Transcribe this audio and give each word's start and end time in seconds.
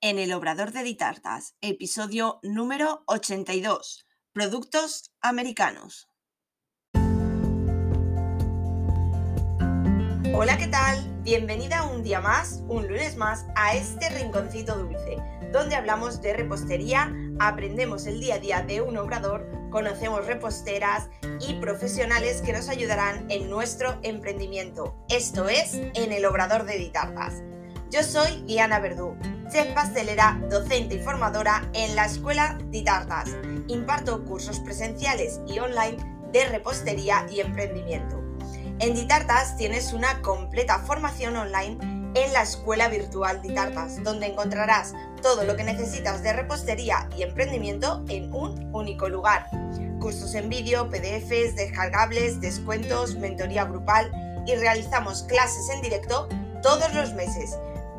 en 0.00 0.18
el 0.18 0.32
Obrador 0.32 0.72
de 0.72 0.82
Ditartas, 0.82 1.54
episodio 1.60 2.38
número 2.42 3.02
82, 3.06 4.06
Productos 4.32 5.12
Americanos. 5.20 6.08
Hola, 10.34 10.58
¿qué 10.58 10.66
tal? 10.66 11.22
Bienvenida 11.22 11.84
un 11.84 12.02
día 12.02 12.20
más, 12.20 12.62
un 12.68 12.86
lunes 12.86 13.16
más, 13.16 13.46
a 13.56 13.74
este 13.74 14.10
rinconcito 14.10 14.76
dulce, 14.76 15.16
donde 15.52 15.76
hablamos 15.76 16.20
de 16.20 16.34
repostería, 16.34 17.12
aprendemos 17.38 18.06
el 18.06 18.20
día 18.20 18.34
a 18.34 18.38
día 18.38 18.62
de 18.62 18.82
un 18.82 18.98
obrador, 18.98 19.48
conocemos 19.70 20.26
reposteras 20.26 21.08
y 21.40 21.54
profesionales 21.54 22.42
que 22.42 22.52
nos 22.52 22.68
ayudarán 22.68 23.30
en 23.30 23.48
nuestro 23.48 23.98
emprendimiento. 24.02 24.94
Esto 25.08 25.48
es 25.48 25.74
en 25.74 26.12
el 26.12 26.26
Obrador 26.26 26.64
de 26.64 26.76
Ditartas. 26.76 27.42
Yo 27.90 28.02
soy 28.02 28.42
Diana 28.46 28.80
Verdú, 28.80 29.16
chef 29.56 29.72
pastelera, 29.72 30.38
docente 30.50 30.96
y 30.96 30.98
formadora 30.98 31.66
en 31.72 31.96
la 31.96 32.04
Escuela 32.04 32.58
Ditartas. 32.66 33.30
Imparto 33.68 34.22
cursos 34.26 34.60
presenciales 34.60 35.40
y 35.46 35.58
online 35.60 35.96
de 36.30 36.44
repostería 36.48 37.26
y 37.30 37.40
emprendimiento. 37.40 38.22
En 38.80 38.94
Ditartas 38.94 39.56
tienes 39.56 39.94
una 39.94 40.20
completa 40.20 40.80
formación 40.80 41.36
online 41.36 41.78
en 42.14 42.32
la 42.34 42.42
Escuela 42.42 42.88
Virtual 42.88 43.40
Ditartas, 43.40 44.04
donde 44.04 44.26
encontrarás 44.26 44.92
todo 45.22 45.44
lo 45.44 45.56
que 45.56 45.64
necesitas 45.64 46.22
de 46.22 46.34
repostería 46.34 47.08
y 47.16 47.22
emprendimiento 47.22 48.04
en 48.10 48.30
un 48.34 48.70
único 48.74 49.08
lugar. 49.08 49.48
Cursos 50.00 50.34
en 50.34 50.50
vídeo, 50.50 50.90
PDFs, 50.90 51.56
descargables, 51.56 52.42
descuentos, 52.42 53.16
mentoría 53.16 53.64
grupal 53.64 54.12
y 54.46 54.54
realizamos 54.54 55.22
clases 55.22 55.70
en 55.70 55.80
directo 55.80 56.28
todos 56.60 56.92
los 56.92 57.14
meses 57.14 57.56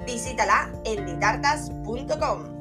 visítala 0.08 0.72
en 0.86 1.06
ditartas.com. 1.06 2.56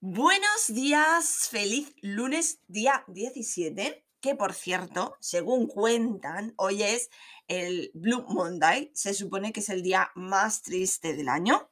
Buenos 0.00 0.66
días, 0.68 1.48
feliz 1.50 1.94
lunes 2.00 2.62
día 2.68 3.04
17, 3.08 4.06
que 4.22 4.34
por 4.34 4.54
cierto, 4.54 5.18
según 5.20 5.66
cuentan, 5.66 6.54
hoy 6.56 6.82
es 6.84 7.10
el 7.48 7.90
Blue 7.92 8.24
Monday, 8.28 8.90
se 8.94 9.12
supone 9.12 9.52
que 9.52 9.60
es 9.60 9.68
el 9.68 9.82
día 9.82 10.10
más 10.14 10.62
triste 10.62 11.14
del 11.14 11.28
año. 11.28 11.70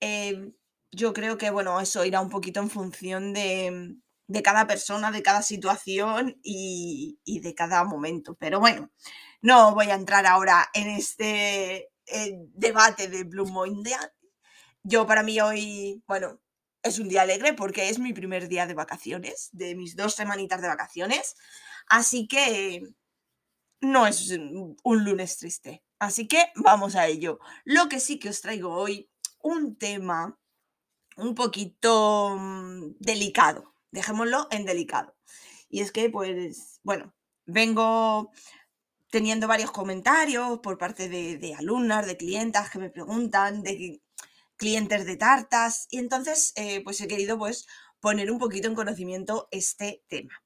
Eh, 0.00 0.52
yo 0.90 1.14
creo 1.14 1.38
que, 1.38 1.48
bueno, 1.48 1.80
eso 1.80 2.04
irá 2.04 2.20
un 2.20 2.28
poquito 2.28 2.60
en 2.60 2.68
función 2.68 3.32
de, 3.32 3.96
cada 4.42 4.66
persona, 4.66 5.10
de 5.10 5.22
cada 5.22 5.42
situación 5.42 6.38
y, 6.42 7.18
y 7.24 7.40
de 7.40 7.54
cada 7.54 7.84
momento. 7.84 8.36
Pero 8.36 8.60
bueno, 8.60 8.90
no 9.40 9.74
voy 9.74 9.90
a 9.90 9.94
entrar 9.94 10.26
ahora 10.26 10.68
en 10.74 10.88
este 10.88 11.90
debate 12.54 13.08
de 13.08 13.24
Blue 13.24 13.46
Monday. 13.46 13.94
Yo 14.82 15.06
para 15.06 15.22
mí 15.22 15.40
hoy, 15.40 16.02
bueno, 16.06 16.40
es 16.82 16.98
un 16.98 17.08
día 17.08 17.22
alegre 17.22 17.52
porque 17.54 17.88
es 17.88 17.98
mi 17.98 18.12
primer 18.12 18.48
día 18.48 18.66
de 18.66 18.74
vacaciones, 18.74 19.48
de 19.52 19.74
mis 19.74 19.96
dos 19.96 20.14
semanitas 20.14 20.60
de 20.60 20.68
vacaciones. 20.68 21.36
Así 21.88 22.26
que 22.28 22.82
no 23.80 24.06
es 24.06 24.30
un 24.30 25.04
lunes 25.04 25.38
triste. 25.38 25.82
Así 25.98 26.28
que 26.28 26.52
vamos 26.56 26.96
a 26.96 27.06
ello. 27.06 27.38
Lo 27.64 27.88
que 27.88 28.00
sí 28.00 28.18
que 28.18 28.28
os 28.28 28.40
traigo 28.40 28.72
hoy, 28.72 29.10
un 29.40 29.76
tema 29.76 30.38
un 31.16 31.34
poquito 31.34 32.36
mm, 32.38 32.96
delicado. 32.98 33.74
Dejémoslo 33.90 34.48
en 34.50 34.64
delicado. 34.64 35.16
Y 35.68 35.80
es 35.80 35.92
que, 35.92 36.10
pues, 36.10 36.80
bueno, 36.82 37.14
vengo 37.46 38.30
teniendo 39.10 39.48
varios 39.48 39.70
comentarios 39.70 40.58
por 40.60 40.78
parte 40.78 41.08
de, 41.08 41.54
alumnas, 41.54 42.06
de 42.06 42.16
clientas 42.16 42.70
que 42.70 42.78
me 42.78 42.90
preguntan, 42.90 43.62
de 43.62 44.02
clientes 44.56 45.06
de 45.06 45.16
tartas, 45.16 45.86
y 45.90 45.98
entonces 45.98 46.52
eh, 46.56 46.82
pues 46.82 47.00
he 47.00 47.08
querido 47.08 47.38
pues 47.38 47.66
poner 48.00 48.30
un 48.30 48.38
poquito 48.38 48.68
en 48.68 48.74
conocimiento 48.74 49.48
este 49.50 50.04
tema. 50.08 50.42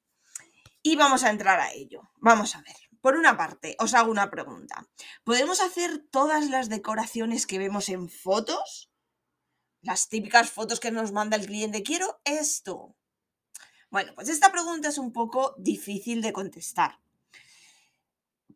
Y 0.83 0.97
vamos 0.97 1.25
a 1.25 1.31
entrar 1.31 1.61
a 1.61 1.73
ello. 1.73 2.11
Vamos 2.17 2.55
a 2.57 2.63
ver. 2.63 2.77
Por 3.01 3.17
una 3.17 3.37
parte, 3.37 3.77
os 3.81 3.95
hago 3.95 4.11
una 4.11 4.31
pregunta. 4.31 4.89
¿Podemos 5.25 5.61
hacer 5.61 6.07
todas 6.11 6.49
las 6.51 6.69
decoraciones 6.69 7.47
que 7.47 7.59
vemos 7.59 7.89
en 7.89 8.09
fotos? 8.09 8.93
Las 9.81 10.09
típicas 10.09 10.51
fotos 10.51 10.79
que 10.79 10.93
nos 10.93 11.11
manda 11.11 11.37
el 11.37 11.47
cliente. 11.47 11.83
Quiero 11.83 12.21
esto. 12.25 12.97
Bueno, 13.93 14.13
pues 14.17 14.29
esta 14.29 14.51
pregunta 14.51 14.89
es 14.89 14.99
un 14.99 15.13
poco 15.13 15.55
difícil 15.59 16.21
de 16.21 16.33
contestar 16.33 16.99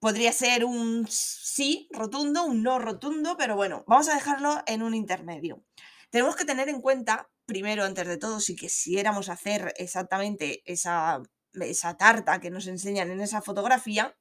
podría 0.01 0.33
ser 0.33 0.65
un 0.65 1.07
sí 1.09 1.89
rotundo, 1.91 2.45
un 2.45 2.63
no 2.63 2.79
rotundo, 2.79 3.37
pero 3.37 3.57
bueno, 3.57 3.85
vamos 3.87 4.09
a 4.09 4.15
dejarlo 4.15 4.63
en 4.67 4.83
un 4.83 4.95
intermedio. 4.95 5.65
Tenemos 6.11 6.37
que 6.37 6.45
tener 6.45 6.69
en 6.69 6.81
cuenta, 6.81 7.31
primero, 7.45 7.85
antes 7.85 8.07
de 8.07 8.17
todo, 8.17 8.41
si 8.41 8.57
quisiéramos 8.57 9.29
hacer 9.29 9.75
exactamente 9.77 10.63
esa, 10.65 11.21
esa 11.53 11.97
tarta 11.97 12.41
que 12.41 12.51
nos 12.51 12.67
enseñan 12.67 13.11
en 13.11 13.21
esa 13.21 13.43
fotografía, 13.43 14.17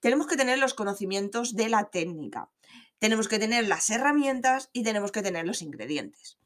tenemos 0.00 0.26
que 0.26 0.36
tener 0.36 0.58
los 0.58 0.74
conocimientos 0.74 1.54
de 1.54 1.68
la 1.68 1.90
técnica, 1.90 2.50
tenemos 2.98 3.28
que 3.28 3.38
tener 3.38 3.66
las 3.68 3.90
herramientas 3.90 4.70
y 4.72 4.82
tenemos 4.82 5.12
que 5.12 5.22
tener 5.22 5.46
los 5.46 5.62
ingredientes. 5.62 6.38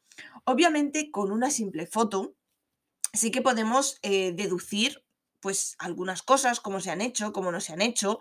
Obviamente, 0.45 1.09
con 1.11 1.31
una 1.31 1.49
simple 1.49 1.87
foto, 1.87 2.35
sí 3.13 3.31
que 3.31 3.41
podemos 3.41 3.99
eh, 4.01 4.33
deducir 4.33 5.05
pues 5.39 5.75
algunas 5.77 6.23
cosas, 6.23 6.59
cómo 6.59 6.79
se 6.79 6.89
han 6.89 7.01
hecho, 7.01 7.33
cómo 7.33 7.51
no 7.51 7.61
se 7.61 7.73
han 7.73 7.81
hecho, 7.81 8.19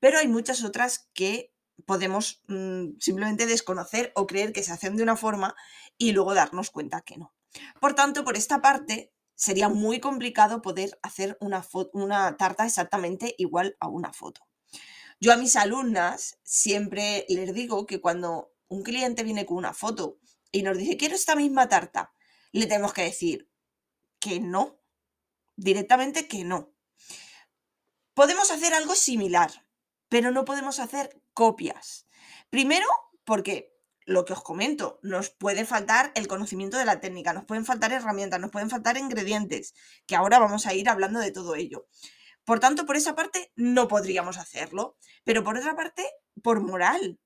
pero 0.00 0.18
hay 0.18 0.28
muchas 0.28 0.64
otras 0.64 1.08
que 1.14 1.52
podemos 1.86 2.42
mm, 2.48 2.98
simplemente 3.00 3.46
desconocer 3.46 4.12
o 4.14 4.26
creer 4.26 4.52
que 4.52 4.62
se 4.62 4.72
hacen 4.72 4.96
de 4.96 5.02
una 5.02 5.16
forma 5.16 5.54
y 5.98 6.12
luego 6.12 6.34
darnos 6.34 6.70
cuenta 6.70 7.00
que 7.02 7.16
no. 7.16 7.32
Por 7.80 7.94
tanto, 7.94 8.24
por 8.24 8.36
esta 8.36 8.60
parte, 8.60 9.12
sería 9.34 9.68
muy 9.68 10.00
complicado 10.00 10.62
poder 10.62 10.98
hacer 11.02 11.36
una, 11.40 11.64
una 11.92 12.36
tarta 12.36 12.66
exactamente 12.66 13.34
igual 13.38 13.76
a 13.80 13.88
una 13.88 14.12
foto. 14.12 14.46
Yo 15.20 15.32
a 15.32 15.36
mis 15.36 15.56
alumnas 15.56 16.38
siempre 16.42 17.24
les 17.28 17.54
digo 17.54 17.86
que 17.86 18.00
cuando 18.00 18.52
un 18.68 18.82
cliente 18.82 19.22
viene 19.22 19.46
con 19.46 19.56
una 19.56 19.72
foto 19.72 20.18
y 20.50 20.62
nos 20.62 20.76
dice, 20.76 20.96
quiero 20.96 21.14
esta 21.14 21.36
misma 21.36 21.68
tarta, 21.68 22.12
le 22.52 22.66
tenemos 22.66 22.92
que 22.92 23.02
decir 23.02 23.48
que 24.24 24.40
no, 24.40 24.80
directamente 25.54 26.28
que 26.28 26.44
no. 26.44 26.74
Podemos 28.14 28.50
hacer 28.50 28.72
algo 28.72 28.94
similar, 28.94 29.66
pero 30.08 30.30
no 30.30 30.46
podemos 30.46 30.80
hacer 30.80 31.20
copias. 31.34 32.06
Primero, 32.48 32.86
porque 33.24 33.76
lo 34.06 34.24
que 34.24 34.32
os 34.32 34.42
comento, 34.42 34.98
nos 35.02 35.28
puede 35.28 35.66
faltar 35.66 36.10
el 36.14 36.26
conocimiento 36.26 36.78
de 36.78 36.86
la 36.86 37.00
técnica, 37.00 37.34
nos 37.34 37.44
pueden 37.44 37.66
faltar 37.66 37.92
herramientas, 37.92 38.40
nos 38.40 38.50
pueden 38.50 38.70
faltar 38.70 38.96
ingredientes, 38.96 39.74
que 40.06 40.16
ahora 40.16 40.38
vamos 40.38 40.66
a 40.66 40.72
ir 40.72 40.88
hablando 40.88 41.20
de 41.20 41.30
todo 41.30 41.54
ello. 41.54 41.86
Por 42.46 42.60
tanto, 42.60 42.86
por 42.86 42.96
esa 42.96 43.14
parte 43.14 43.52
no 43.56 43.88
podríamos 43.88 44.38
hacerlo, 44.38 44.96
pero 45.24 45.44
por 45.44 45.58
otra 45.58 45.76
parte, 45.76 46.02
por 46.42 46.62
moral. 46.62 47.20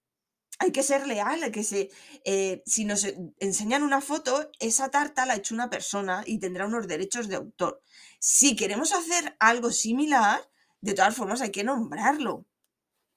Hay 0.59 0.73
que 0.73 0.83
ser 0.83 1.07
leal, 1.07 1.53
que 1.53 1.63
se, 1.63 1.91
eh, 2.25 2.63
si 2.67 2.85
nos 2.85 3.07
enseñan 3.39 3.83
una 3.85 4.01
foto, 4.01 4.51
esa 4.59 4.91
tarta 4.91 5.25
la 5.25 5.35
ha 5.35 5.37
hecho 5.37 5.55
una 5.55 5.71
persona 5.71 6.25
y 6.27 6.39
tendrá 6.41 6.67
unos 6.67 6.89
derechos 6.89 7.29
de 7.29 7.37
autor. 7.37 7.81
Si 8.19 8.57
queremos 8.57 8.93
hacer 8.93 9.37
algo 9.39 9.71
similar, 9.71 10.41
de 10.81 10.95
todas 10.95 11.15
formas 11.15 11.41
hay 11.41 11.51
que 11.51 11.65
nombrarlo 11.65 12.47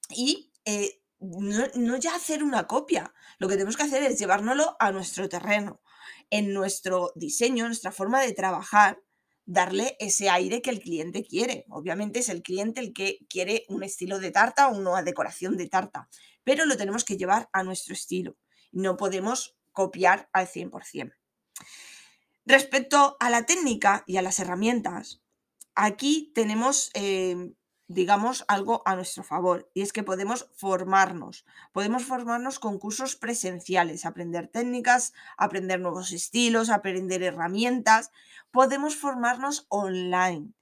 y 0.08 0.52
eh, 0.64 1.02
no, 1.20 1.96
ya 1.96 2.14
hacer 2.14 2.42
una 2.42 2.66
copia. 2.66 3.12
Lo 3.38 3.48
que 3.48 3.54
tenemos 3.54 3.76
que 3.76 3.84
hacer 3.84 4.02
es 4.02 4.18
llevárnoslo 4.18 4.76
a 4.78 4.92
nuestro 4.92 5.28
terreno, 5.28 5.80
en 6.30 6.52
nuestro 6.52 7.12
diseño, 7.14 7.66
nuestra 7.66 7.92
forma 7.92 8.20
de 8.20 8.32
trabajar, 8.32 9.01
darle 9.44 9.96
ese 9.98 10.30
aire 10.30 10.62
que 10.62 10.70
el 10.70 10.80
cliente 10.80 11.24
quiere. 11.24 11.64
Obviamente 11.68 12.20
es 12.20 12.28
el 12.28 12.42
cliente 12.42 12.80
el 12.80 12.92
que 12.92 13.18
quiere 13.28 13.64
un 13.68 13.82
estilo 13.82 14.18
de 14.18 14.30
tarta 14.30 14.68
o 14.68 14.76
una 14.76 15.02
decoración 15.02 15.56
de 15.56 15.68
tarta, 15.68 16.08
pero 16.44 16.64
lo 16.64 16.76
tenemos 16.76 17.04
que 17.04 17.16
llevar 17.16 17.48
a 17.52 17.62
nuestro 17.62 17.94
estilo. 17.94 18.36
No 18.70 18.96
podemos 18.96 19.56
copiar 19.72 20.28
al 20.32 20.46
100%. 20.46 21.14
Respecto 22.44 23.16
a 23.20 23.30
la 23.30 23.46
técnica 23.46 24.02
y 24.06 24.16
a 24.16 24.22
las 24.22 24.38
herramientas, 24.40 25.22
aquí 25.74 26.32
tenemos 26.34 26.90
eh, 26.94 27.52
digamos, 27.92 28.44
algo 28.48 28.82
a 28.86 28.96
nuestro 28.96 29.22
favor, 29.22 29.70
y 29.74 29.82
es 29.82 29.92
que 29.92 30.02
podemos 30.02 30.48
formarnos, 30.56 31.44
podemos 31.72 32.04
formarnos 32.04 32.58
con 32.58 32.78
cursos 32.78 33.16
presenciales, 33.16 34.06
aprender 34.06 34.48
técnicas, 34.48 35.12
aprender 35.36 35.80
nuevos 35.80 36.12
estilos, 36.12 36.70
aprender 36.70 37.22
herramientas, 37.22 38.10
podemos 38.50 38.96
formarnos 38.96 39.66
online, 39.68 40.52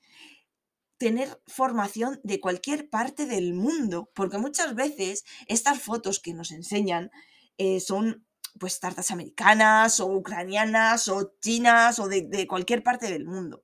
tener 0.98 1.40
formación 1.46 2.20
de 2.24 2.40
cualquier 2.40 2.90
parte 2.90 3.26
del 3.26 3.54
mundo, 3.54 4.10
porque 4.14 4.38
muchas 4.38 4.74
veces 4.74 5.24
estas 5.46 5.80
fotos 5.80 6.20
que 6.20 6.34
nos 6.34 6.50
enseñan 6.50 7.10
eh, 7.58 7.80
son 7.80 8.26
pues 8.58 8.80
tartas 8.80 9.10
americanas 9.10 10.00
o 10.00 10.06
ucranianas 10.06 11.08
o 11.08 11.32
chinas 11.40 11.98
o 12.00 12.08
de 12.08 12.46
cualquier 12.48 12.82
parte 12.82 13.10
del 13.10 13.24
mundo. 13.24 13.62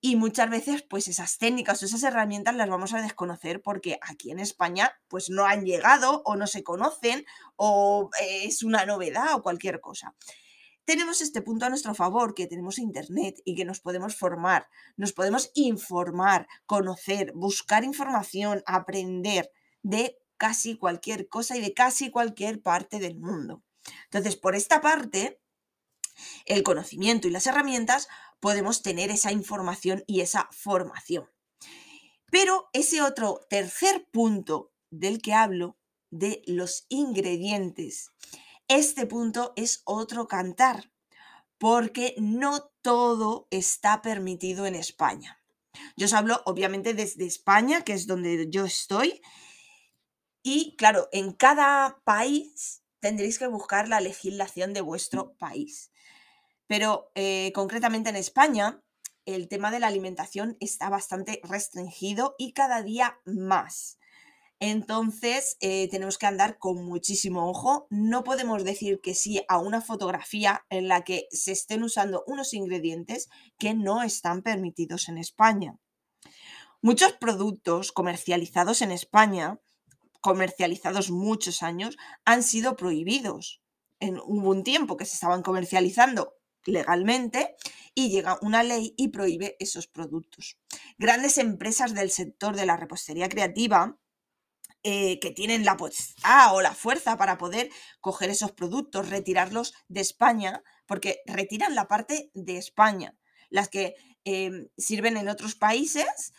Y 0.00 0.16
muchas 0.16 0.50
veces 0.50 0.82
pues 0.82 1.08
esas 1.08 1.38
técnicas 1.38 1.82
o 1.82 1.86
esas 1.86 2.02
herramientas 2.02 2.54
las 2.54 2.68
vamos 2.68 2.92
a 2.94 3.02
desconocer 3.02 3.62
porque 3.62 3.98
aquí 4.02 4.30
en 4.30 4.38
España 4.38 4.92
pues 5.08 5.30
no 5.30 5.46
han 5.46 5.64
llegado 5.64 6.22
o 6.24 6.36
no 6.36 6.46
se 6.46 6.62
conocen 6.62 7.24
o 7.56 8.10
eh, 8.20 8.44
es 8.44 8.62
una 8.62 8.86
novedad 8.86 9.34
o 9.34 9.42
cualquier 9.42 9.80
cosa. 9.80 10.14
Tenemos 10.84 11.20
este 11.20 11.42
punto 11.42 11.66
a 11.66 11.68
nuestro 11.68 11.96
favor, 11.96 12.32
que 12.32 12.46
tenemos 12.46 12.78
internet 12.78 13.40
y 13.44 13.56
que 13.56 13.64
nos 13.64 13.80
podemos 13.80 14.14
formar, 14.16 14.68
nos 14.96 15.12
podemos 15.12 15.50
informar, 15.54 16.46
conocer, 16.64 17.32
buscar 17.34 17.82
información, 17.82 18.62
aprender 18.66 19.50
de 19.82 20.16
casi 20.36 20.78
cualquier 20.78 21.28
cosa 21.28 21.56
y 21.56 21.60
de 21.60 21.74
casi 21.74 22.10
cualquier 22.10 22.62
parte 22.62 23.00
del 23.00 23.16
mundo. 23.16 23.64
Entonces, 24.04 24.36
por 24.36 24.54
esta 24.54 24.80
parte, 24.80 25.40
el 26.44 26.62
conocimiento 26.62 27.28
y 27.28 27.30
las 27.30 27.46
herramientas 27.46 28.08
podemos 28.40 28.82
tener 28.82 29.10
esa 29.10 29.32
información 29.32 30.04
y 30.06 30.20
esa 30.20 30.48
formación. 30.52 31.28
Pero 32.30 32.68
ese 32.72 33.02
otro 33.02 33.40
tercer 33.48 34.08
punto 34.10 34.72
del 34.90 35.22
que 35.22 35.32
hablo, 35.32 35.76
de 36.10 36.42
los 36.46 36.86
ingredientes, 36.88 38.12
este 38.68 39.06
punto 39.06 39.52
es 39.56 39.82
otro 39.84 40.28
cantar, 40.28 40.90
porque 41.58 42.14
no 42.18 42.70
todo 42.82 43.48
está 43.50 44.02
permitido 44.02 44.66
en 44.66 44.74
España. 44.74 45.40
Yo 45.96 46.06
os 46.06 46.12
hablo 46.12 46.42
obviamente 46.46 46.94
desde 46.94 47.26
España, 47.26 47.82
que 47.82 47.92
es 47.92 48.06
donde 48.06 48.48
yo 48.50 48.64
estoy, 48.64 49.20
y 50.42 50.76
claro, 50.76 51.08
en 51.12 51.32
cada 51.32 52.00
país 52.04 52.82
tendréis 53.00 53.38
que 53.38 53.46
buscar 53.46 53.88
la 53.88 54.00
legislación 54.00 54.72
de 54.74 54.80
vuestro 54.80 55.34
país. 55.38 55.90
Pero 56.66 57.10
eh, 57.14 57.52
concretamente 57.54 58.10
en 58.10 58.16
España, 58.16 58.82
el 59.24 59.48
tema 59.48 59.70
de 59.70 59.80
la 59.80 59.88
alimentación 59.88 60.56
está 60.60 60.88
bastante 60.88 61.40
restringido 61.42 62.34
y 62.38 62.52
cada 62.52 62.82
día 62.82 63.20
más. 63.24 63.98
Entonces, 64.58 65.58
eh, 65.60 65.88
tenemos 65.90 66.16
que 66.16 66.26
andar 66.26 66.58
con 66.58 66.82
muchísimo 66.86 67.50
ojo. 67.50 67.86
No 67.90 68.24
podemos 68.24 68.64
decir 68.64 69.00
que 69.02 69.14
sí 69.14 69.42
a 69.48 69.58
una 69.58 69.82
fotografía 69.82 70.64
en 70.70 70.88
la 70.88 71.02
que 71.04 71.26
se 71.30 71.52
estén 71.52 71.82
usando 71.82 72.24
unos 72.26 72.54
ingredientes 72.54 73.28
que 73.58 73.74
no 73.74 74.02
están 74.02 74.42
permitidos 74.42 75.08
en 75.08 75.18
España. 75.18 75.78
Muchos 76.80 77.12
productos 77.12 77.92
comercializados 77.92 78.80
en 78.80 78.92
España, 78.92 79.60
comercializados 80.22 81.10
muchos 81.10 81.62
años, 81.62 81.96
han 82.24 82.42
sido 82.42 82.76
prohibidos. 82.76 83.60
En, 84.00 84.18
hubo 84.18 84.50
un 84.50 84.62
tiempo 84.62 84.96
que 84.96 85.04
se 85.04 85.14
estaban 85.14 85.42
comercializando 85.42 86.35
legalmente 86.66 87.56
y 87.94 88.10
llega 88.10 88.38
una 88.42 88.62
ley 88.62 88.94
y 88.96 89.08
prohíbe 89.08 89.56
esos 89.58 89.86
productos. 89.86 90.58
Grandes 90.98 91.38
empresas 91.38 91.94
del 91.94 92.10
sector 92.10 92.56
de 92.56 92.66
la 92.66 92.76
repostería 92.76 93.28
creativa 93.28 93.98
eh, 94.82 95.18
que 95.18 95.32
tienen 95.32 95.64
la 95.64 95.76
potestad 95.76 96.54
o 96.54 96.60
la 96.60 96.72
fuerza 96.72 97.16
para 97.16 97.38
poder 97.38 97.70
coger 98.00 98.30
esos 98.30 98.52
productos, 98.52 99.10
retirarlos 99.10 99.74
de 99.88 100.00
España, 100.00 100.62
porque 100.86 101.22
retiran 101.26 101.74
la 101.74 101.88
parte 101.88 102.30
de 102.34 102.56
España. 102.56 103.16
Las 103.50 103.68
que 103.68 103.96
em, 104.24 104.68
sirven 104.76 105.16
en 105.16 105.28
otros 105.28 105.56
países 105.56 106.32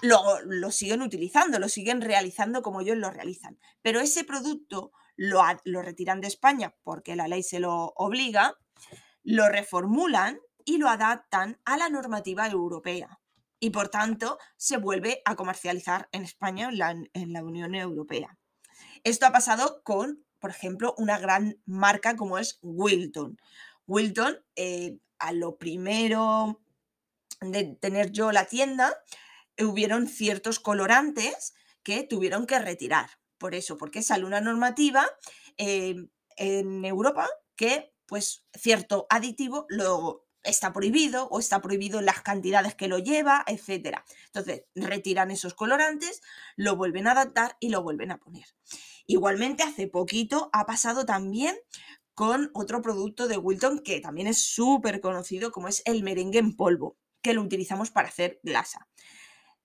lo, 0.00 0.40
lo, 0.44 0.70
siguen 0.70 1.02
utilizando, 1.02 1.58
lo 1.58 1.68
siguen 1.68 2.00
realizando 2.00 2.62
como 2.62 2.80
ellos 2.80 2.96
lo 2.96 3.10
realizan. 3.10 3.58
Pero 3.82 4.00
ese 4.00 4.24
producto 4.24 4.92
lo, 5.16 5.42
lo 5.64 5.82
retiran 5.82 6.22
de 6.22 6.28
España 6.28 6.74
porque 6.82 7.16
la 7.16 7.28
ley 7.28 7.42
se 7.42 7.60
lo 7.60 7.92
obliga 7.96 8.56
lo 9.22 9.48
reformulan 9.48 10.38
y 10.64 10.78
lo 10.78 10.88
adaptan 10.88 11.60
a 11.64 11.76
la 11.76 11.88
normativa 11.88 12.46
europea 12.46 13.20
y 13.60 13.70
por 13.70 13.88
tanto 13.88 14.38
se 14.56 14.78
vuelve 14.78 15.20
a 15.24 15.36
comercializar 15.36 16.08
en 16.12 16.22
España, 16.22 16.70
en 17.12 17.32
la, 17.32 17.44
Unión 17.44 17.74
Europea. 17.74 18.36
Esto 19.04 19.26
ha 19.26 19.32
pasado 19.32 19.82
con, 19.84 20.24
por 20.38 20.50
ejemplo, 20.50 20.94
una 20.96 21.18
gran 21.18 21.60
marca 21.66 22.16
como 22.16 22.38
es 22.38 22.58
Wilton. 22.62 23.36
Wilton, 23.86 24.42
eh, 24.56 24.98
a 25.18 25.32
lo 25.32 25.58
primero 25.58 26.62
de 27.42 27.76
tener 27.80 28.12
yo 28.12 28.32
la 28.32 28.46
tienda, 28.46 28.96
hubieron 29.58 30.08
ciertos 30.08 30.58
colorantes 30.58 31.54
que 31.82 32.02
tuvieron 32.02 32.46
que 32.46 32.58
retirar. 32.58 33.10
Por 33.36 33.54
eso, 33.54 33.76
porque 33.76 34.02
sale 34.02 34.24
una 34.24 34.40
normativa 34.40 35.06
eh, 35.58 35.96
en 36.36 36.84
Europa 36.84 37.28
que 37.56 37.92
pues 38.10 38.44
cierto 38.52 39.06
aditivo 39.08 39.66
lo 39.68 40.26
está 40.42 40.72
prohibido 40.72 41.28
o 41.28 41.38
está 41.38 41.62
prohibido 41.62 42.00
en 42.00 42.06
las 42.06 42.22
cantidades 42.22 42.74
que 42.74 42.88
lo 42.88 42.98
lleva, 42.98 43.44
etc. 43.46 43.98
Entonces, 44.26 44.64
retiran 44.74 45.30
esos 45.30 45.54
colorantes, 45.54 46.20
lo 46.56 46.74
vuelven 46.74 47.06
a 47.06 47.12
adaptar 47.12 47.56
y 47.60 47.68
lo 47.68 47.84
vuelven 47.84 48.10
a 48.10 48.18
poner. 48.18 48.46
Igualmente, 49.06 49.62
hace 49.62 49.86
poquito 49.86 50.50
ha 50.52 50.66
pasado 50.66 51.06
también 51.06 51.56
con 52.14 52.50
otro 52.52 52.82
producto 52.82 53.28
de 53.28 53.38
Wilton 53.38 53.78
que 53.78 54.00
también 54.00 54.26
es 54.26 54.38
súper 54.38 55.00
conocido 55.00 55.52
como 55.52 55.68
es 55.68 55.80
el 55.84 56.02
merengue 56.02 56.40
en 56.40 56.56
polvo, 56.56 56.98
que 57.22 57.32
lo 57.32 57.42
utilizamos 57.42 57.92
para 57.92 58.08
hacer 58.08 58.40
glasa. 58.42 58.88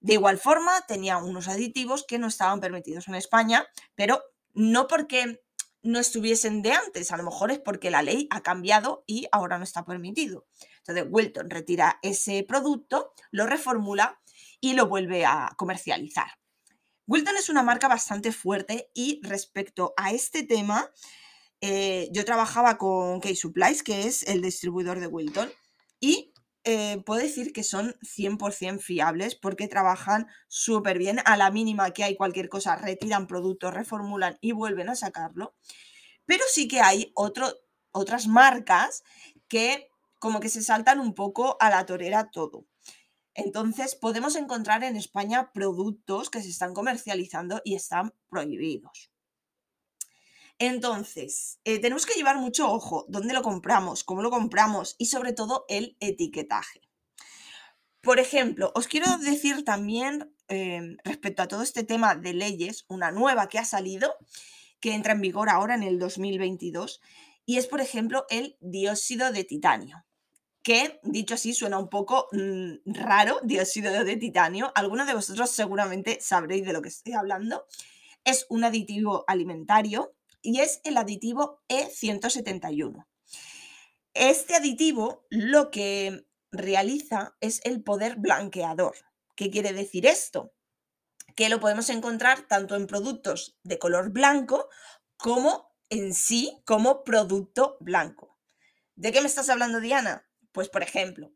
De 0.01 0.13
igual 0.13 0.37
forma, 0.37 0.85
tenía 0.87 1.17
unos 1.17 1.47
aditivos 1.47 2.05
que 2.07 2.19
no 2.19 2.27
estaban 2.27 2.59
permitidos 2.59 3.07
en 3.07 3.15
España, 3.15 3.65
pero 3.95 4.21
no 4.53 4.87
porque 4.87 5.41
no 5.85 5.99
estuviesen 5.99 6.61
de 6.61 6.73
antes. 6.73 7.11
A 7.11 7.17
lo 7.17 7.23
mejor 7.23 7.51
es 7.51 7.59
porque 7.59 7.91
la 7.91 8.01
ley 8.01 8.27
ha 8.31 8.41
cambiado 8.41 9.03
y 9.07 9.27
ahora 9.31 9.57
no 9.57 9.63
está 9.63 9.85
permitido. 9.85 10.47
Entonces, 10.79 11.05
Wilton 11.09 11.49
retira 11.49 11.99
ese 12.01 12.43
producto, 12.43 13.13
lo 13.31 13.45
reformula 13.45 14.19
y 14.59 14.73
lo 14.73 14.87
vuelve 14.87 15.25
a 15.25 15.53
comercializar. 15.57 16.27
Wilton 17.07 17.37
es 17.37 17.49
una 17.49 17.63
marca 17.63 17.87
bastante 17.87 18.31
fuerte 18.31 18.89
y 18.93 19.19
respecto 19.23 19.93
a 19.95 20.11
este 20.11 20.43
tema, 20.43 20.91
eh, 21.61 22.09
yo 22.11 22.25
trabajaba 22.25 22.77
con 22.77 23.19
K-Supplies, 23.21 23.83
que 23.83 24.07
es 24.07 24.23
el 24.23 24.41
distribuidor 24.41 24.99
de 24.99 25.07
Wilton, 25.07 25.51
y 25.99 26.33
eh, 26.65 27.01
puedo 27.05 27.21
decir 27.21 27.53
que 27.53 27.63
son 27.63 27.95
100% 28.01 28.79
fiables 28.79 29.35
porque 29.35 29.67
trabajan 29.67 30.27
súper 30.47 30.97
bien. 30.97 31.19
A 31.25 31.37
la 31.37 31.51
mínima 31.51 31.91
que 31.91 32.03
hay 32.03 32.15
cualquier 32.15 32.49
cosa, 32.49 32.75
retiran 32.75 33.27
productos, 33.27 33.73
reformulan 33.73 34.37
y 34.41 34.51
vuelven 34.51 34.89
a 34.89 34.95
sacarlo. 34.95 35.55
Pero 36.25 36.43
sí 36.49 36.67
que 36.67 36.81
hay 36.81 37.13
otras 37.15 38.27
marcas 38.27 39.03
que 39.47 39.89
como 40.17 40.39
que 40.39 40.49
se 40.49 40.63
saltan 40.63 40.99
un 40.99 41.13
poco 41.13 41.55
a 41.59 41.69
la 41.69 41.85
torera 41.85 42.31
todo. 42.31 42.65
Entonces 43.35 43.95
podemos 43.95 44.35
encontrar 44.35 44.83
en 44.83 44.95
España 44.95 45.51
productos 45.53 46.31
que 46.31 46.41
se 46.41 46.49
están 46.49 46.73
comercializando 46.73 47.61
y 47.63 47.75
están 47.75 48.13
prohibidos. 48.29 49.11
Entonces, 50.57 51.59
eh, 51.65 51.79
tenemos 51.79 52.05
que 52.05 52.13
llevar 52.13 52.37
mucho 52.37 52.71
ojo 52.71 53.05
dónde 53.09 53.33
lo 53.33 53.41
compramos, 53.41 54.03
cómo 54.03 54.21
lo 54.21 54.29
compramos 54.29 54.95
y 54.97 55.07
sobre 55.07 55.33
todo 55.33 55.65
el 55.67 55.97
etiquetaje. 55.99 56.81
Por 58.01 58.19
ejemplo, 58.19 58.71
os 58.75 58.87
quiero 58.87 59.17
decir 59.17 59.65
también 59.65 60.33
em, 60.47 60.97
respecto 61.03 61.41
a 61.41 61.47
todo 61.47 61.63
este 61.63 61.83
tema 61.83 62.15
de 62.15 62.33
leyes, 62.33 62.85
una 62.87 63.11
nueva 63.11 63.49
que 63.49 63.59
ha 63.59 63.65
salido, 63.65 64.15
que 64.79 64.93
entra 64.93 65.13
en 65.13 65.21
vigor 65.21 65.49
ahora 65.49 65.75
en 65.75 65.83
el 65.83 65.99
2022, 65.99 67.01
y 67.45 67.57
es, 67.57 67.67
por 67.67 67.81
ejemplo, 67.81 68.25
el 68.29 68.57
dióxido 68.61 69.31
de 69.31 69.43
titanio 69.43 70.05
que, 70.65 70.99
dicho 71.03 71.35
así, 71.35 71.53
suena 71.53 71.77
un 71.77 71.89
poco 71.89 72.27
mm, 72.31 72.91
raro, 72.91 73.39
dióxido 73.43 74.03
de 74.03 74.17
titanio. 74.17 74.71
Algunos 74.73 75.05
de 75.05 75.13
vosotros 75.13 75.51
seguramente 75.51 76.17
sabréis 76.21 76.65
de 76.65 76.73
lo 76.73 76.81
que 76.81 76.89
estoy 76.89 77.13
hablando. 77.13 77.67
Es 78.23 78.47
un 78.49 78.63
aditivo 78.63 79.25
alimentario 79.27 80.15
y 80.45 80.61
es 80.61 80.79
el 80.83 80.97
aditivo 80.97 81.63
E171. 81.67 83.05
Este 84.13 84.55
aditivo 84.55 85.25
lo 85.29 85.71
que 85.71 86.25
realiza 86.51 87.35
es 87.41 87.59
el 87.65 87.83
poder 87.83 88.15
blanqueador. 88.17 88.95
¿Qué 89.35 89.49
quiere 89.49 89.73
decir 89.73 90.05
esto? 90.05 90.53
Que 91.35 91.49
lo 91.49 91.59
podemos 91.59 91.89
encontrar 91.89 92.47
tanto 92.47 92.75
en 92.75 92.87
productos 92.87 93.57
de 93.63 93.77
color 93.79 94.11
blanco 94.11 94.69
como 95.17 95.75
en 95.89 96.13
sí 96.13 96.61
como 96.65 97.03
producto 97.03 97.77
blanco. 97.81 98.37
¿De 98.95 99.11
qué 99.11 99.19
me 99.19 99.27
estás 99.27 99.49
hablando, 99.49 99.81
Diana? 99.81 100.25
Pues, 100.53 100.69
por 100.69 100.83
ejemplo, 100.83 101.33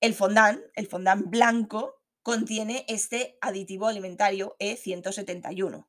el 0.00 0.14
fondant, 0.14 0.60
el 0.74 0.88
fondant 0.88 1.28
blanco, 1.28 2.02
contiene 2.22 2.84
este 2.88 3.38
aditivo 3.40 3.86
alimentario 3.86 4.56
E171. 4.58 5.86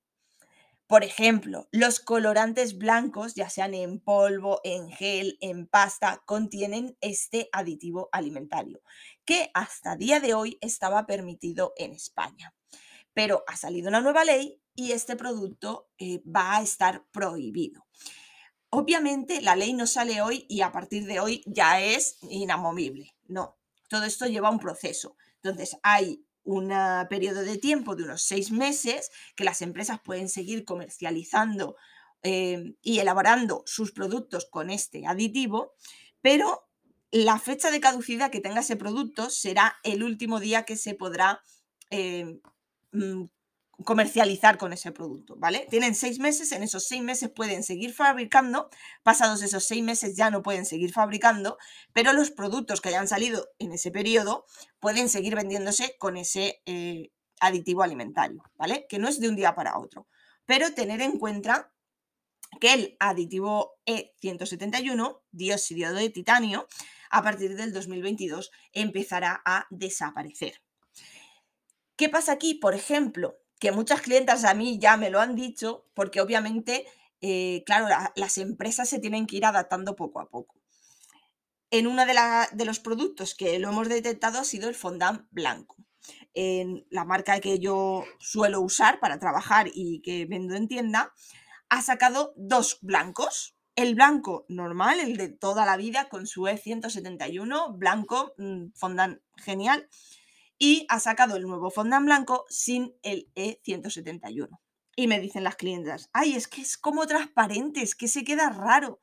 Por 0.92 1.06
ejemplo, 1.06 1.70
los 1.72 2.02
colorantes 2.02 2.78
blancos, 2.78 3.34
ya 3.34 3.50
sean 3.50 3.74
en 3.74 4.02
polvo, 4.02 4.60
en 4.66 4.92
gel, 4.92 5.38
en 5.40 5.66
pasta, 5.66 6.22
contienen 6.26 6.98
este 7.00 7.48
aditivo 7.54 8.10
alimentario, 8.12 8.82
que 9.24 9.52
hasta 9.54 9.96
día 9.96 10.20
de 10.20 10.34
hoy 10.34 10.58
estaba 10.60 11.06
permitido 11.06 11.72
en 11.78 11.94
España. 11.94 12.54
Pero 13.14 13.46
ha 13.48 13.56
salido 13.56 13.88
una 13.88 14.02
nueva 14.02 14.26
ley 14.26 14.62
y 14.76 14.92
este 14.92 15.16
producto 15.16 15.88
eh, 15.98 16.22
va 16.26 16.58
a 16.58 16.62
estar 16.62 17.06
prohibido. 17.14 17.88
Obviamente 18.70 19.40
la 19.40 19.56
ley 19.56 19.72
no 19.72 19.88
sale 19.88 20.22
hoy 20.22 20.46
y 20.50 20.60
a 20.60 20.74
partir 20.74 21.06
de 21.06 21.22
hoy 21.22 21.42
ya 21.46 21.80
es 21.80 22.18
inamovible. 22.24 23.16
No, 23.30 23.58
todo 23.88 24.04
esto 24.04 24.26
lleva 24.26 24.50
un 24.50 24.60
proceso. 24.60 25.16
Entonces, 25.42 25.78
hay 25.84 26.26
un 26.44 26.74
periodo 27.10 27.44
de 27.44 27.58
tiempo 27.58 27.96
de 27.96 28.04
unos 28.04 28.24
seis 28.24 28.52
meses 28.52 29.12
que 29.36 29.44
las 29.44 29.62
empresas 29.62 30.00
pueden 30.04 30.30
seguir 30.30 30.66
comercializando 30.66 31.76
eh, 32.24 32.76
y 32.82 33.00
elaborando 33.00 33.64
sus 33.66 33.92
productos 33.92 34.46
con 34.46 34.70
este 34.70 35.08
aditivo, 35.08 35.74
pero 36.22 36.68
la 37.12 37.40
fecha 37.40 37.72
de 37.72 37.82
caducidad 37.82 38.32
que 38.32 38.42
tenga 38.42 38.62
ese 38.62 38.76
producto 38.76 39.30
será 39.30 39.76
el 39.84 40.04
último 40.04 40.40
día 40.40 40.64
que 40.64 40.78
se 40.78 40.94
podrá 40.94 41.42
eh, 41.90 42.40
mm, 42.92 43.26
comercializar 43.84 44.58
con 44.58 44.74
ese 44.74 44.92
producto, 44.92 45.36
¿vale? 45.38 45.68
Tienen 45.70 45.96
seis 45.96 46.20
meses, 46.20 46.52
en 46.52 46.64
esos 46.64 46.88
seis 46.88 47.02
meses 47.02 47.30
pueden 47.30 47.64
seguir 47.64 47.94
fabricando, 47.94 48.70
pasados 49.04 49.42
esos 49.42 49.66
seis 49.66 49.84
meses 49.84 50.16
ya 50.16 50.30
no 50.30 50.42
pueden 50.42 50.66
seguir 50.66 50.92
fabricando, 50.92 51.58
pero 51.94 52.14
los 52.14 52.32
productos 52.32 52.82
que 52.82 52.90
hayan 52.90 53.08
salido 53.08 53.50
en 53.60 53.72
ese 53.72 53.92
periodo 53.92 54.46
pueden 54.80 55.10
seguir 55.10 55.36
vendiéndose 55.36 55.96
con 56.00 56.18
ese 56.18 56.62
eh, 56.66 57.12
aditivo 57.40 57.84
alimentario, 57.84 58.44
¿vale? 58.56 58.86
Que 58.90 59.00
no 59.00 59.08
es 59.08 59.20
de 59.20 59.30
un 59.30 59.36
día 59.36 59.56
para 59.56 59.78
otro. 59.78 60.08
Pero 60.46 60.74
tener 60.74 61.02
en 61.02 61.18
cuenta 61.18 61.74
que 62.60 62.74
el 62.74 62.98
aditivo 63.00 63.80
E171, 63.86 65.22
dióxido 65.32 65.94
de 65.94 66.10
titanio, 66.10 66.68
a 67.10 67.24
partir 67.24 67.56
del 67.56 67.74
2022 67.74 68.52
empezará 68.74 69.42
a 69.46 69.68
desaparecer. 69.70 70.62
¿Qué 71.96 72.10
pasa 72.10 72.32
aquí? 72.32 72.56
Por 72.56 72.74
ejemplo, 72.74 73.38
que 73.62 73.72
muchas 73.72 74.02
clientas 74.02 74.44
a 74.44 74.56
mí 74.56 74.80
ya 74.80 74.98
me 74.98 75.12
lo 75.12 75.22
han 75.22 75.36
dicho, 75.36 75.86
porque 75.94 76.20
obviamente, 76.20 76.88
eh, 77.22 77.62
claro, 77.64 77.88
las 78.16 78.38
empresas 78.40 78.90
se 78.90 78.98
tienen 78.98 79.28
que 79.28 79.38
ir 79.38 79.46
adaptando 79.46 79.96
poco 79.96 80.20
a 80.20 80.30
poco. 80.30 80.56
En 81.70 81.86
uno 81.86 82.08
de, 82.08 82.16
de, 82.54 82.66
los 82.66 82.80
productos 82.80 83.36
que 83.36 83.60
lo 83.60 83.70
hemos 83.70 83.88
detectado 83.88 84.40
ha 84.40 84.46
sido 84.46 84.68
el 84.68 84.74
fondant 84.74 85.28
blanco. 85.30 85.76
En 86.34 86.88
la 86.90 87.06
marca 87.06 87.40
que 87.40 87.60
yo 87.60 88.04
suelo 88.20 88.62
usar 88.62 89.00
para 89.00 89.20
trabajar 89.20 89.70
y 89.72 90.02
que 90.02 90.26
vendo 90.26 90.56
en 90.56 90.68
tienda, 90.68 91.14
ha 91.70 91.84
sacado 91.84 92.34
dos 92.38 92.80
blancos. 92.82 93.56
El 93.76 93.94
blanco 93.94 94.48
normal, 94.50 95.00
el 95.00 95.18
de 95.18 95.30
toda 95.30 95.68
la 95.68 95.78
vida, 95.78 96.10
con 96.10 96.26
su 96.26 96.48
E171, 96.48 97.78
blanco, 97.78 98.34
mm, 98.40 98.72
fondant 98.74 99.22
genial 99.38 99.88
y 100.64 100.86
ha 100.90 101.00
sacado 101.00 101.38
el 101.38 101.48
nuevo 101.48 101.72
fondant 101.72 102.06
blanco 102.06 102.46
sin 102.48 102.96
el 103.02 103.32
E171. 103.34 104.60
Y 104.96 105.08
me 105.08 105.20
dicen 105.20 105.44
las 105.44 105.56
clientas, 105.56 106.12
ay, 106.14 106.36
es 106.36 106.48
que 106.48 106.62
es 106.62 106.78
como 106.78 107.08
transparente, 107.08 107.82
es 107.82 107.96
que 107.96 108.08
se 108.08 108.24
queda 108.24 108.52
raro. 108.52 109.02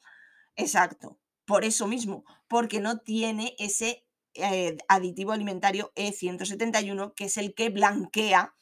Exacto, 0.54 1.18
por 1.46 1.64
eso 1.64 1.88
mismo, 1.88 2.24
porque 2.46 2.78
no 2.78 3.00
tiene 3.00 3.56
ese 3.58 4.06
eh, 4.34 4.76
aditivo 4.86 5.32
alimentario 5.32 5.92
E171, 5.96 7.12
que 7.16 7.24
es 7.24 7.36
el 7.38 7.52
que 7.56 7.70
blanquea 7.70 8.54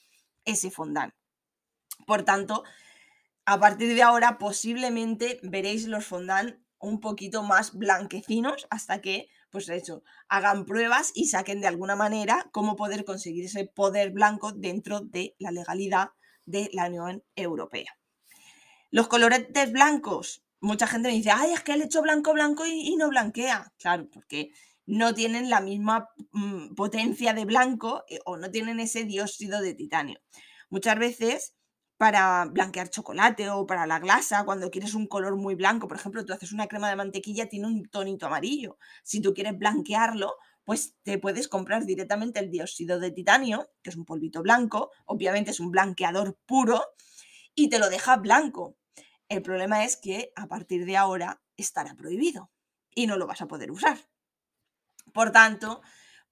ese 0.46 0.70
fondant. 0.70 1.12
Por 2.06 2.22
tanto, 2.22 2.64
a 3.44 3.60
partir 3.60 3.94
de 3.94 4.02
ahora 4.04 4.38
posiblemente 4.38 5.38
veréis 5.42 5.86
los 5.86 6.06
fondant 6.06 6.56
un 6.78 7.00
poquito 7.00 7.42
más 7.42 7.74
blanquecinos 7.74 8.66
hasta 8.70 9.02
que 9.02 9.28
pues 9.50 9.68
eso, 9.68 10.02
hagan 10.28 10.66
pruebas 10.66 11.12
y 11.14 11.26
saquen 11.26 11.60
de 11.60 11.66
alguna 11.66 11.96
manera 11.96 12.48
cómo 12.52 12.76
poder 12.76 13.04
conseguir 13.04 13.44
ese 13.44 13.64
poder 13.66 14.10
blanco 14.10 14.52
dentro 14.52 15.00
de 15.00 15.34
la 15.38 15.50
legalidad 15.50 16.10
de 16.44 16.70
la 16.72 16.86
Unión 16.86 17.24
Europea. 17.34 17.96
Los 18.90 19.08
coloretes 19.08 19.72
blancos, 19.72 20.44
mucha 20.60 20.86
gente 20.86 21.08
me 21.08 21.14
dice, 21.14 21.30
ay, 21.30 21.52
es 21.52 21.60
que 21.60 21.72
el 21.72 21.82
hecho 21.82 22.02
blanco, 22.02 22.32
blanco 22.32 22.64
y, 22.66 22.96
no 22.96 23.08
blanquea. 23.08 23.72
Claro, 23.78 24.08
porque 24.12 24.50
no 24.86 25.14
tienen 25.14 25.50
la 25.50 25.60
misma 25.60 26.08
mm, 26.32 26.74
potencia 26.74 27.34
de 27.34 27.44
blanco 27.44 28.04
eh, 28.08 28.20
o 28.24 28.36
no 28.36 28.50
tienen 28.50 28.80
ese 28.80 29.04
dióxido 29.04 29.60
de 29.60 29.74
titanio. 29.74 30.20
Muchas 30.70 30.98
veces 30.98 31.54
para 31.98 32.44
blanquear 32.46 32.90
chocolate 32.90 33.48
o 33.50 33.66
para 33.66 33.86
la 33.86 33.98
glasa, 33.98 34.44
cuando 34.44 34.70
quieres 34.70 34.94
un 34.94 35.06
color 35.06 35.36
muy 35.36 35.54
blanco, 35.54 35.88
por 35.88 35.96
ejemplo, 35.96 36.24
tú 36.24 36.32
haces 36.32 36.52
una 36.52 36.66
crema 36.66 36.90
de 36.90 36.96
mantequilla, 36.96 37.48
tiene 37.48 37.66
un 37.66 37.88
tonito 37.88 38.26
amarillo. 38.26 38.78
Si 39.02 39.20
tú 39.20 39.32
quieres 39.32 39.58
blanquearlo, 39.58 40.34
pues 40.64 40.94
te 41.04 41.18
puedes 41.18 41.48
comprar 41.48 41.86
directamente 41.86 42.40
el 42.40 42.50
dióxido 42.50 42.98
de 42.98 43.12
titanio, 43.12 43.70
que 43.82 43.90
es 43.90 43.96
un 43.96 44.04
polvito 44.04 44.42
blanco, 44.42 44.90
obviamente 45.06 45.52
es 45.52 45.60
un 45.60 45.70
blanqueador 45.70 46.36
puro, 46.44 46.82
y 47.54 47.70
te 47.70 47.78
lo 47.78 47.88
deja 47.88 48.16
blanco. 48.16 48.76
El 49.28 49.42
problema 49.42 49.84
es 49.84 49.96
que 49.96 50.32
a 50.36 50.46
partir 50.46 50.84
de 50.84 50.96
ahora 50.96 51.40
estará 51.56 51.94
prohibido 51.94 52.50
y 52.94 53.06
no 53.06 53.16
lo 53.16 53.26
vas 53.26 53.40
a 53.42 53.48
poder 53.48 53.70
usar. 53.70 53.98
Por 55.12 55.32
tanto, 55.32 55.82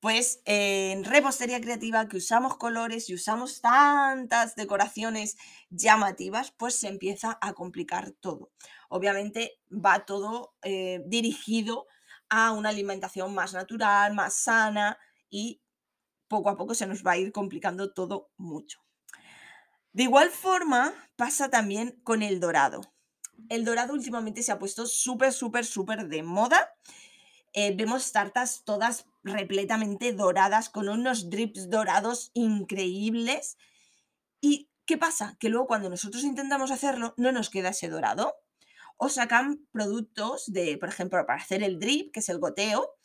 pues 0.05 0.43
en 0.45 1.03
repostería 1.03 1.63
creativa 1.63 2.07
que 2.09 2.19
usamos 2.19 2.59
colores 2.59 3.09
y 3.09 3.15
usamos 3.15 3.63
tantas 3.63 4.55
decoraciones 4.55 5.39
llamativas, 5.71 6.51
pues 6.59 6.75
se 6.75 6.89
empieza 6.89 7.39
a 7.41 7.55
complicar 7.55 8.11
todo. 8.11 8.53
Obviamente 8.91 9.63
va 9.71 10.05
todo 10.05 10.57
eh, 10.61 11.01
dirigido 11.07 11.87
a 12.29 12.53
una 12.53 12.69
alimentación 12.69 13.33
más 13.33 13.55
natural, 13.55 14.13
más 14.13 14.35
sana 14.35 14.99
y 15.31 15.63
poco 16.29 16.51
a 16.51 16.57
poco 16.59 16.75
se 16.75 16.87
nos 16.87 17.03
va 17.03 17.13
a 17.13 17.17
ir 17.17 17.33
complicando 17.33 17.95
todo 17.95 18.31
mucho. 18.37 18.81
De 19.95 20.03
igual 20.03 20.29
forma 20.29 20.93
pasa 21.17 21.49
también 21.49 21.99
con 22.05 22.23
el 22.23 22.41
dorado. 22.41 22.83
El 23.49 23.65
dorado 23.65 23.95
últimamente 23.95 24.43
se 24.43 24.53
ha 24.53 24.59
puesto 24.59 24.87
súper, 24.87 25.33
súper, 25.33 25.65
súper 25.65 26.09
de 26.09 26.23
moda. 26.23 26.75
Eh, 27.57 27.73
vemos 27.77 28.11
tartas 28.11 28.63
todas 28.65 29.07
repletamente 29.23 30.13
doradas, 30.13 30.69
con 30.69 30.89
unos 30.89 31.31
drips 31.31 31.71
dorados 31.71 32.33
increíbles. 32.35 33.57
¿Y 34.41 34.71
qué 34.87 34.99
pasa? 34.99 35.37
Que 35.39 35.49
luego 35.49 35.69
cuando 35.69 35.89
nosotros 35.89 36.25
intentamos 36.25 36.73
hacerlo, 36.73 37.15
no 37.17 37.31
nos 37.31 37.51
queda 37.51 37.69
ese 37.71 37.89
dorado. 37.89 38.35
O 38.97 39.09
sacan 39.09 39.67
productos 39.71 40.53
de, 40.53 40.79
por 40.79 40.89
ejemplo, 40.89 41.25
para 41.27 41.41
hacer 41.41 41.63
el 41.63 41.79
drip, 41.79 42.13
que 42.13 42.21
es 42.21 42.29
el 42.29 42.41
goteo, 42.41 42.97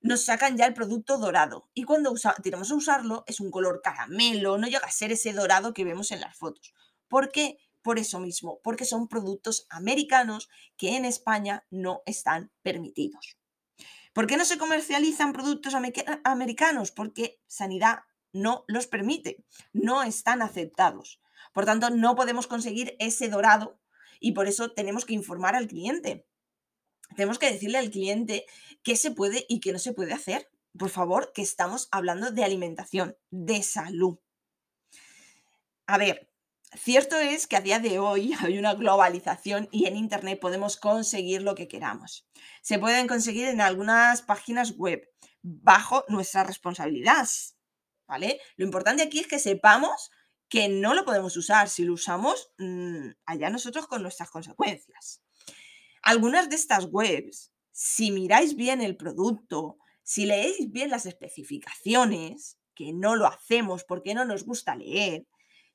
nos 0.00 0.24
sacan 0.24 0.56
ya 0.56 0.66
el 0.66 0.74
producto 0.74 1.16
dorado. 1.18 1.70
Y 1.72 1.84
cuando 1.84 2.12
tiramos 2.42 2.72
a 2.72 2.74
usarlo, 2.74 3.22
es 3.28 3.38
un 3.38 3.52
color 3.52 3.82
caramelo, 3.82 4.58
no 4.58 4.66
llega 4.66 4.86
a 4.86 4.90
ser 4.90 5.12
ese 5.12 5.32
dorado 5.32 5.72
que 5.72 5.84
vemos 5.84 6.10
en 6.10 6.20
las 6.20 6.36
fotos. 6.36 6.74
¿Por 7.08 7.30
qué? 7.30 7.58
Por 7.82 8.00
eso 8.00 8.18
mismo, 8.18 8.60
porque 8.64 8.84
son 8.84 9.06
productos 9.06 9.66
americanos 9.70 10.48
que 10.76 10.96
en 10.96 11.04
España 11.04 11.64
no 11.70 12.02
están 12.04 12.50
permitidos. 12.62 13.36
¿Por 14.12 14.26
qué 14.26 14.36
no 14.36 14.44
se 14.44 14.58
comercializan 14.58 15.32
productos 15.32 15.74
americanos? 15.74 16.90
Porque 16.90 17.40
sanidad 17.46 18.00
no 18.32 18.64
los 18.68 18.86
permite, 18.86 19.44
no 19.72 20.02
están 20.02 20.42
aceptados. 20.42 21.20
Por 21.52 21.64
tanto, 21.64 21.90
no 21.90 22.14
podemos 22.14 22.46
conseguir 22.46 22.96
ese 22.98 23.28
dorado 23.28 23.80
y 24.20 24.32
por 24.32 24.46
eso 24.46 24.72
tenemos 24.72 25.04
que 25.04 25.14
informar 25.14 25.54
al 25.54 25.68
cliente. 25.68 26.26
Tenemos 27.16 27.38
que 27.38 27.50
decirle 27.50 27.78
al 27.78 27.90
cliente 27.90 28.46
qué 28.82 28.96
se 28.96 29.10
puede 29.10 29.44
y 29.48 29.60
qué 29.60 29.72
no 29.72 29.78
se 29.78 29.92
puede 29.92 30.12
hacer. 30.12 30.50
Por 30.78 30.88
favor, 30.88 31.32
que 31.34 31.42
estamos 31.42 31.88
hablando 31.90 32.30
de 32.30 32.44
alimentación, 32.44 33.16
de 33.30 33.62
salud. 33.62 34.18
A 35.86 35.98
ver, 35.98 36.31
Cierto 36.74 37.16
es 37.18 37.46
que 37.46 37.56
a 37.56 37.60
día 37.60 37.80
de 37.80 37.98
hoy 37.98 38.32
hay 38.40 38.58
una 38.58 38.74
globalización 38.74 39.68
y 39.70 39.86
en 39.86 39.96
Internet 39.96 40.40
podemos 40.40 40.76
conseguir 40.76 41.42
lo 41.42 41.54
que 41.54 41.68
queramos. 41.68 42.26
Se 42.62 42.78
pueden 42.78 43.06
conseguir 43.06 43.48
en 43.48 43.60
algunas 43.60 44.22
páginas 44.22 44.76
web 44.76 45.08
bajo 45.42 46.04
nuestra 46.08 46.44
responsabilidad, 46.44 47.28
¿vale? 48.06 48.40
Lo 48.56 48.64
importante 48.64 49.02
aquí 49.02 49.18
es 49.18 49.26
que 49.26 49.38
sepamos 49.38 50.10
que 50.48 50.68
no 50.68 50.94
lo 50.94 51.04
podemos 51.04 51.36
usar. 51.36 51.68
Si 51.68 51.84
lo 51.84 51.94
usamos, 51.94 52.52
mm, 52.58 53.08
allá 53.26 53.50
nosotros 53.50 53.86
con 53.86 54.02
nuestras 54.02 54.30
consecuencias. 54.30 55.22
Algunas 56.02 56.48
de 56.48 56.56
estas 56.56 56.86
webs, 56.90 57.52
si 57.70 58.10
miráis 58.10 58.56
bien 58.56 58.80
el 58.80 58.96
producto, 58.96 59.78
si 60.02 60.26
leéis 60.26 60.70
bien 60.70 60.90
las 60.90 61.06
especificaciones, 61.06 62.58
que 62.74 62.92
no 62.92 63.16
lo 63.16 63.26
hacemos 63.26 63.84
porque 63.84 64.14
no 64.14 64.24
nos 64.24 64.44
gusta 64.44 64.74
leer, 64.74 65.26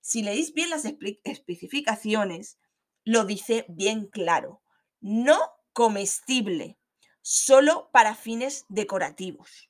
si 0.01 0.23
leéis 0.23 0.53
bien 0.53 0.69
las 0.69 0.85
especificaciones, 1.23 2.57
lo 3.03 3.25
dice 3.25 3.65
bien 3.69 4.07
claro. 4.07 4.61
No 4.99 5.39
comestible, 5.73 6.77
solo 7.21 7.89
para 7.91 8.15
fines 8.15 8.65
decorativos. 8.69 9.69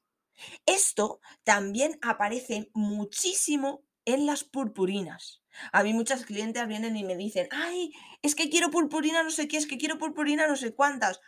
Esto 0.65 1.19
también 1.43 1.99
aparece 2.01 2.69
muchísimo 2.73 3.83
en 4.05 4.25
las 4.25 4.43
purpurinas. 4.43 5.41
A 5.71 5.83
mí 5.83 5.93
muchas 5.93 6.25
clientes 6.25 6.67
vienen 6.67 6.95
y 6.95 7.03
me 7.03 7.17
dicen, 7.17 7.47
ay, 7.51 7.91
es 8.21 8.35
que 8.35 8.49
quiero 8.49 8.71
purpurina 8.71 9.23
no 9.23 9.31
sé 9.31 9.47
qué, 9.47 9.57
es 9.57 9.67
que 9.67 9.77
quiero 9.77 9.97
purpurina 9.97 10.47
no 10.47 10.55
sé 10.55 10.73
cuántas. 10.73 11.19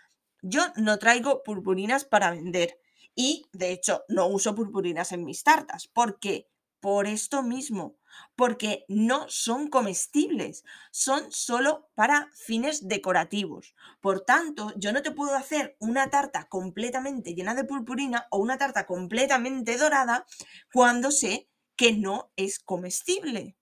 Yo 0.41 0.61
no 0.77 0.99
traigo 0.99 1.43
purpurinas 1.43 2.05
para 2.05 2.31
vender 2.31 2.79
y, 3.15 3.45
de 3.51 3.71
hecho, 3.71 4.03
no 4.07 4.27
uso 4.27 4.55
purpurinas 4.55 5.11
en 5.11 5.25
mis 5.25 5.43
tartas. 5.43 5.87
¿Por 5.87 6.19
qué? 6.19 6.47
Por 6.79 7.07
esto 7.07 7.43
mismo, 7.43 7.97
porque 8.35 8.85
no 8.87 9.25
son 9.29 9.67
comestibles, 9.67 10.63
son 10.91 11.31
solo 11.31 11.89
para 11.95 12.29
fines 12.33 12.87
decorativos. 12.87 13.75
Por 14.01 14.21
tanto, 14.21 14.73
yo 14.77 14.91
no 14.93 15.01
te 15.01 15.11
puedo 15.11 15.35
hacer 15.35 15.75
una 15.79 16.09
tarta 16.09 16.47
completamente 16.47 17.33
llena 17.33 17.55
de 17.55 17.63
purpurina 17.63 18.27
o 18.31 18.37
una 18.37 18.57
tarta 18.57 18.85
completamente 18.85 19.77
dorada 19.77 20.25
cuando 20.71 21.11
sé 21.11 21.49
que 21.75 21.93
no 21.93 22.31
es 22.35 22.59
comestible. 22.59 23.55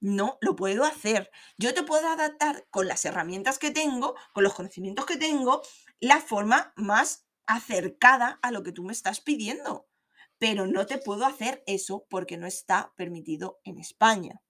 No 0.00 0.38
lo 0.40 0.54
puedo 0.54 0.84
hacer. 0.84 1.30
Yo 1.56 1.74
te 1.74 1.82
puedo 1.82 2.08
adaptar 2.08 2.66
con 2.70 2.86
las 2.86 3.04
herramientas 3.04 3.58
que 3.58 3.70
tengo, 3.70 4.14
con 4.32 4.44
los 4.44 4.54
conocimientos 4.54 5.06
que 5.06 5.16
tengo, 5.16 5.62
la 6.00 6.20
forma 6.20 6.72
más 6.76 7.26
acercada 7.46 8.38
a 8.42 8.52
lo 8.52 8.62
que 8.62 8.72
tú 8.72 8.84
me 8.84 8.92
estás 8.92 9.20
pidiendo 9.20 9.87
pero 10.38 10.66
no 10.66 10.86
te 10.86 10.98
puedo 10.98 11.26
hacer 11.26 11.62
eso 11.66 12.06
porque 12.08 12.36
no 12.36 12.46
está 12.46 12.92
permitido 12.96 13.60
en 13.64 13.78
España. 13.78 14.40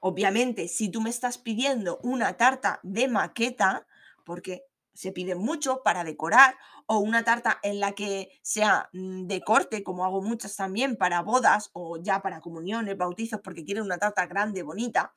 Obviamente, 0.00 0.68
si 0.68 0.88
tú 0.88 1.00
me 1.00 1.10
estás 1.10 1.38
pidiendo 1.38 1.98
una 2.02 2.36
tarta 2.36 2.80
de 2.82 3.08
maqueta, 3.08 3.86
porque 4.24 4.64
se 4.94 5.12
pide 5.12 5.34
mucho 5.34 5.82
para 5.82 6.04
decorar, 6.04 6.56
o 6.86 6.98
una 6.98 7.24
tarta 7.24 7.58
en 7.62 7.80
la 7.80 7.92
que 7.92 8.30
sea 8.42 8.88
mm, 8.92 9.26
de 9.26 9.40
corte, 9.42 9.82
como 9.82 10.04
hago 10.04 10.22
muchas 10.22 10.56
también 10.56 10.96
para 10.96 11.22
bodas 11.22 11.70
o 11.72 12.00
ya 12.00 12.22
para 12.22 12.40
comuniones, 12.40 12.96
bautizos, 12.96 13.40
porque 13.42 13.64
quieren 13.64 13.84
una 13.84 13.98
tarta 13.98 14.26
grande, 14.26 14.62
bonita, 14.62 15.14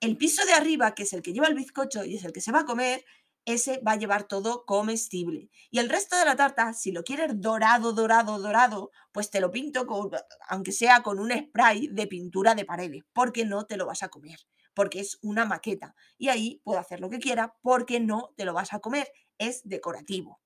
el 0.00 0.16
piso 0.16 0.44
de 0.46 0.52
arriba, 0.52 0.94
que 0.94 1.02
es 1.02 1.12
el 1.12 1.22
que 1.22 1.32
lleva 1.32 1.46
el 1.46 1.54
bizcocho 1.54 2.04
y 2.04 2.16
es 2.16 2.24
el 2.24 2.32
que 2.32 2.40
se 2.40 2.52
va 2.52 2.60
a 2.60 2.64
comer, 2.64 3.04
ese 3.44 3.80
va 3.86 3.92
a 3.92 3.96
llevar 3.96 4.24
todo 4.24 4.64
comestible. 4.64 5.50
Y 5.70 5.78
el 5.78 5.88
resto 5.88 6.16
de 6.16 6.24
la 6.24 6.36
tarta, 6.36 6.72
si 6.72 6.92
lo 6.92 7.02
quieres 7.02 7.40
dorado, 7.40 7.92
dorado, 7.92 8.38
dorado, 8.38 8.90
pues 9.12 9.30
te 9.30 9.40
lo 9.40 9.50
pinto 9.50 9.86
con, 9.86 10.10
aunque 10.48 10.72
sea 10.72 11.02
con 11.02 11.18
un 11.18 11.32
spray 11.32 11.88
de 11.88 12.06
pintura 12.06 12.54
de 12.54 12.64
paredes, 12.64 13.02
porque 13.12 13.44
no 13.44 13.66
te 13.66 13.76
lo 13.76 13.86
vas 13.86 14.02
a 14.02 14.08
comer, 14.08 14.38
porque 14.74 15.00
es 15.00 15.18
una 15.22 15.44
maqueta. 15.44 15.94
Y 16.18 16.28
ahí 16.28 16.60
puedo 16.64 16.78
hacer 16.78 17.00
lo 17.00 17.10
que 17.10 17.18
quiera 17.18 17.56
porque 17.62 18.00
no 18.00 18.32
te 18.36 18.44
lo 18.44 18.54
vas 18.54 18.72
a 18.72 18.80
comer, 18.80 19.10
es 19.38 19.62
decorativo. 19.64 20.40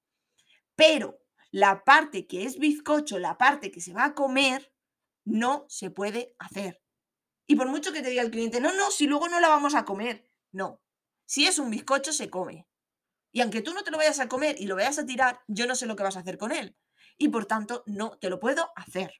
Pero 0.77 1.21
la 1.51 1.85
parte 1.85 2.27
que 2.27 2.45
es 2.45 2.59
bizcocho, 2.59 3.19
la 3.19 3.39
parte 3.39 3.71
que 3.71 3.81
se 3.81 3.93
va 3.93 4.07
a 4.07 4.15
comer, 4.15 4.73
no 5.25 5.67
se 5.69 5.91
puede 5.91 6.35
hacer. 6.39 6.83
Y 7.47 7.57
por 7.57 7.69
mucho 7.69 7.93
que 7.93 8.03
te 8.03 8.11
diga 8.11 8.23
el 8.23 8.31
cliente, 8.31 8.61
no, 8.61 8.75
no, 8.75 8.91
si 8.91 9.07
luego 9.07 9.29
no 9.29 9.41
la 9.41 9.49
vamos 9.49 9.75
a 9.75 9.85
comer, 9.85 10.25
no. 10.53 10.81
Si 11.27 11.47
es 11.47 11.59
un 11.59 11.71
bizcocho, 11.71 12.13
se 12.13 12.31
come. 12.31 12.67
Y 13.35 13.41
aunque 13.41 13.63
tú 13.63 13.75
no 13.75 13.83
te 13.83 13.91
lo 13.91 13.97
vayas 13.97 14.21
a 14.21 14.29
comer 14.29 14.55
y 14.61 14.67
lo 14.67 14.77
vayas 14.77 15.01
a 15.01 15.07
tirar, 15.07 15.41
yo 15.49 15.67
no 15.67 15.75
sé 15.75 15.87
lo 15.87 15.97
que 15.97 16.05
vas 16.05 16.17
a 16.17 16.21
hacer 16.21 16.39
con 16.39 16.53
él. 16.53 16.77
Y 17.19 17.31
por 17.31 17.47
tanto, 17.47 17.83
no 17.85 18.17
te 18.21 18.31
lo 18.31 18.39
puedo 18.39 18.71
hacer. 18.77 19.13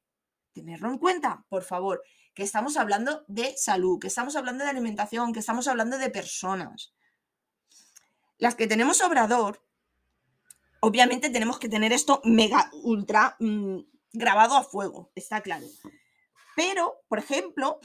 Tenerlo 0.53 0.89
en 0.89 0.99
cuenta, 0.99 1.45
por 1.49 1.65
favor, 1.65 2.01
que 2.33 2.45
estamos 2.45 2.77
hablando 2.77 3.25
de 3.27 3.57
salud, 3.57 3.99
que 3.99 4.07
estamos 4.07 4.37
hablando 4.37 4.63
de 4.63 4.71
alimentación, 4.71 5.33
que 5.33 5.41
estamos 5.41 5.67
hablando 5.67 5.99
de 5.99 6.11
personas. 6.11 6.95
Las 8.39 8.55
que 8.55 8.69
tenemos 8.69 9.03
obrador, 9.03 9.67
obviamente 10.79 11.29
tenemos 11.29 11.59
que 11.59 11.69
tener 11.69 11.93
esto 11.93 12.21
mega, 12.23 12.71
ultra 12.85 13.35
mm, 13.41 13.81
grabado 14.13 14.57
a 14.57 14.63
fuego, 14.63 15.11
está 15.17 15.41
claro. 15.41 15.67
Pero, 16.55 17.01
por 17.09 17.19
ejemplo, 17.19 17.81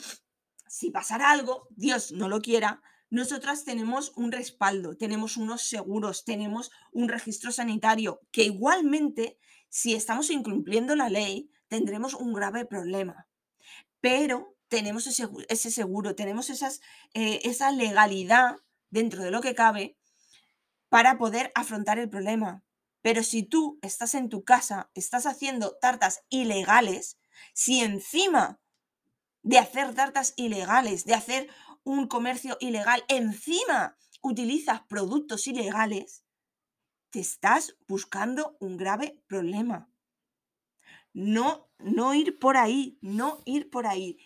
si 0.68 0.92
pasara 0.92 1.32
algo, 1.32 1.68
Dios 1.72 2.12
no 2.12 2.30
lo 2.30 2.40
quiera, 2.40 2.84
nosotras 3.10 3.64
tenemos 3.64 4.12
un 4.16 4.32
respaldo, 4.32 4.96
tenemos 4.96 5.38
unos 5.38 5.64
seguros, 5.64 6.26
tenemos 6.26 6.72
un 6.92 7.10
registro 7.10 7.52
sanitario, 7.52 8.22
que 8.32 8.44
igualmente, 8.44 9.40
si 9.68 9.96
estamos 9.96 10.30
incumpliendo 10.30 10.96
la 10.96 11.10
ley, 11.10 11.52
tendremos 11.68 12.14
un 12.14 12.34
grave 12.34 12.66
problema. 12.66 13.28
Pero 14.00 14.56
tenemos 14.68 15.08
ese, 15.08 15.72
seguro, 15.72 16.16
tenemos 16.16 16.50
eh, 16.50 17.40
esa 17.44 17.72
legalidad 17.72 18.58
dentro 18.90 19.24
de 19.24 19.32
lo 19.32 19.42
que 19.42 19.56
cabe 19.56 19.98
para 20.90 21.18
poder 21.18 21.52
afrontar 21.56 21.98
el 22.00 22.10
problema. 22.10 22.64
Pero 23.02 23.24
si 23.24 23.44
tú 23.44 23.80
estás 23.82 24.14
en 24.14 24.30
tu 24.30 24.44
casa, 24.44 24.92
estás 24.94 25.26
haciendo 25.26 25.78
tartas 25.82 26.22
ilegales, 26.30 27.18
si 27.54 27.80
encima 27.80 28.60
de 29.42 29.58
hacer 29.58 29.94
tartas 29.96 30.34
ilegales, 30.36 31.06
de 31.06 31.14
hacer 31.14 31.50
un 31.84 32.08
comercio 32.08 32.58
ilegal, 32.60 33.04
encima 33.08 33.98
utilizas 34.22 34.82
productos 34.88 35.48
ilegales, 35.48 36.24
te 37.10 37.20
estás 37.20 37.78
buscando 37.88 38.58
un 38.60 38.78
grave 38.78 39.22
problema. 39.28 39.90
No, 41.14 41.70
no 41.80 42.14
ir 42.14 42.38
por 42.38 42.58
ahí, 42.58 43.00
no 43.02 43.42
ir 43.46 43.70
por 43.70 43.88
ahí. 43.88 44.18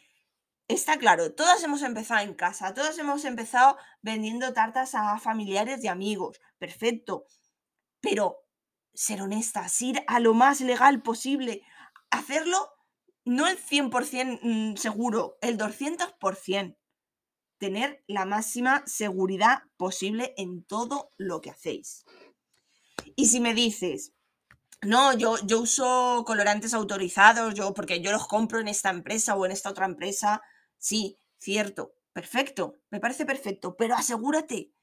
Está 0.67 0.97
claro, 0.97 1.33
todas 1.33 1.63
hemos 1.63 1.81
empezado 1.81 2.21
en 2.21 2.33
casa, 2.33 2.73
todas 2.73 2.97
hemos 2.97 3.25
empezado 3.25 3.77
vendiendo 4.01 4.53
tartas 4.53 4.95
a 4.95 5.17
familiares 5.19 5.83
y 5.83 5.87
amigos, 5.87 6.39
perfecto. 6.57 7.25
Pero 8.01 8.37
ser 8.93 9.21
honestas, 9.21 9.81
ir 9.81 10.03
a 10.07 10.19
lo 10.19 10.33
más 10.33 10.61
legal 10.61 11.01
posible, 11.01 11.61
hacerlo 12.09 12.69
no 13.25 13.47
el 13.47 13.57
100% 13.57 14.39
mm, 14.41 14.75
seguro, 14.75 15.37
el 15.41 15.57
200% 15.57 16.77
tener 17.63 18.03
la 18.07 18.25
máxima 18.25 18.83
seguridad 18.85 19.63
posible 19.77 20.33
en 20.35 20.65
todo 20.65 21.11
lo 21.15 21.39
que 21.39 21.49
hacéis. 21.49 22.03
Y 23.15 23.27
si 23.27 23.39
me 23.39 23.53
dices, 23.53 24.11
no, 24.81 25.17
yo, 25.17 25.37
yo 25.45 25.61
uso 25.61 26.25
colorantes 26.27 26.73
autorizados, 26.73 27.53
yo, 27.53 27.73
porque 27.73 28.01
yo 28.01 28.11
los 28.11 28.27
compro 28.27 28.59
en 28.59 28.67
esta 28.67 28.89
empresa 28.89 29.35
o 29.35 29.45
en 29.45 29.53
esta 29.53 29.69
otra 29.69 29.85
empresa, 29.85 30.41
sí, 30.77 31.17
cierto, 31.37 31.93
perfecto, 32.11 32.75
me 32.89 32.99
parece 32.99 33.25
perfecto, 33.25 33.77
pero 33.77 33.95
asegúrate, 33.95 34.73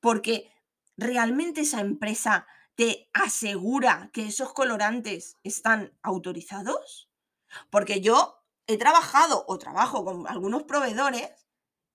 porque 0.00 0.50
realmente 0.96 1.60
esa 1.60 1.82
empresa 1.82 2.46
te 2.74 3.10
asegura 3.12 4.08
que 4.14 4.28
esos 4.28 4.54
colorantes 4.54 5.36
están 5.44 5.92
autorizados. 6.00 7.10
Porque 7.68 8.00
yo 8.00 8.42
he 8.66 8.78
trabajado 8.78 9.44
o 9.46 9.58
trabajo 9.58 10.06
con 10.06 10.26
algunos 10.26 10.62
proveedores 10.62 11.43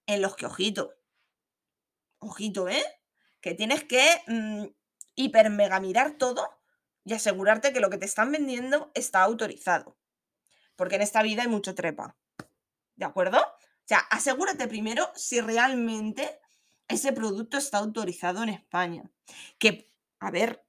en 0.09 0.23
los 0.23 0.35
que, 0.35 0.47
ojito, 0.47 0.95
ojito, 2.17 2.67
¿eh? 2.67 2.83
Que 3.41 3.53
tienes 3.53 3.83
que 3.83 4.03
mm, 4.27 4.65
hiper 5.15 5.51
mega 5.51 5.79
mirar 5.79 6.17
todo 6.17 6.49
y 7.05 7.13
asegurarte 7.13 7.71
que 7.71 7.79
lo 7.79 7.91
que 7.91 7.99
te 7.99 8.05
están 8.05 8.31
vendiendo 8.31 8.91
está 8.95 9.21
autorizado. 9.21 9.97
Porque 10.75 10.95
en 10.95 11.03
esta 11.03 11.21
vida 11.21 11.43
hay 11.43 11.47
mucho 11.47 11.75
trepa. 11.75 12.17
¿De 12.95 13.05
acuerdo? 13.05 13.39
O 13.39 13.85
sea, 13.85 13.99
asegúrate 14.09 14.67
primero 14.67 15.09
si 15.15 15.41
realmente 15.41 16.39
ese 16.87 17.13
producto 17.13 17.57
está 17.57 17.77
autorizado 17.77 18.41
en 18.41 18.49
España. 18.49 19.11
Que, 19.59 19.93
a 20.19 20.31
ver, 20.31 20.65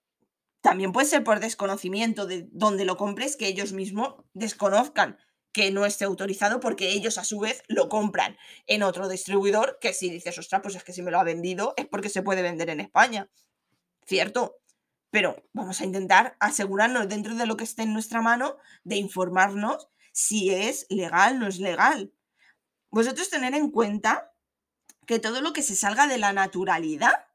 también 0.60 0.92
puede 0.92 1.06
ser 1.06 1.24
por 1.24 1.40
desconocimiento 1.40 2.26
de 2.26 2.46
dónde 2.52 2.84
lo 2.84 2.98
compres, 2.98 3.36
que 3.36 3.46
ellos 3.46 3.72
mismos 3.72 4.16
desconozcan 4.34 5.18
que 5.52 5.70
no 5.70 5.84
esté 5.84 6.04
autorizado 6.04 6.60
porque 6.60 6.90
ellos 6.90 7.18
a 7.18 7.24
su 7.24 7.40
vez 7.40 7.62
lo 7.68 7.88
compran 7.88 8.36
en 8.66 8.82
otro 8.82 9.08
distribuidor 9.08 9.78
que 9.80 9.92
si 9.92 10.10
dices, 10.10 10.38
ostras, 10.38 10.60
pues 10.62 10.74
es 10.76 10.84
que 10.84 10.92
si 10.92 11.02
me 11.02 11.10
lo 11.10 11.18
ha 11.18 11.24
vendido 11.24 11.74
es 11.76 11.86
porque 11.86 12.08
se 12.08 12.22
puede 12.22 12.42
vender 12.42 12.70
en 12.70 12.80
España. 12.80 13.28
Cierto, 14.06 14.56
pero 15.10 15.42
vamos 15.52 15.80
a 15.80 15.84
intentar 15.84 16.36
asegurarnos 16.38 17.08
dentro 17.08 17.34
de 17.34 17.46
lo 17.46 17.56
que 17.56 17.64
esté 17.64 17.82
en 17.82 17.92
nuestra 17.92 18.22
mano 18.22 18.56
de 18.84 18.96
informarnos 18.96 19.88
si 20.12 20.50
es 20.50 20.86
legal, 20.88 21.38
no 21.38 21.46
es 21.46 21.58
legal. 21.58 22.12
Vosotros 22.90 23.30
tener 23.30 23.54
en 23.54 23.70
cuenta 23.70 24.32
que 25.06 25.18
todo 25.18 25.40
lo 25.40 25.52
que 25.52 25.62
se 25.62 25.76
salga 25.76 26.06
de 26.06 26.18
la 26.18 26.32
naturalidad, 26.32 27.26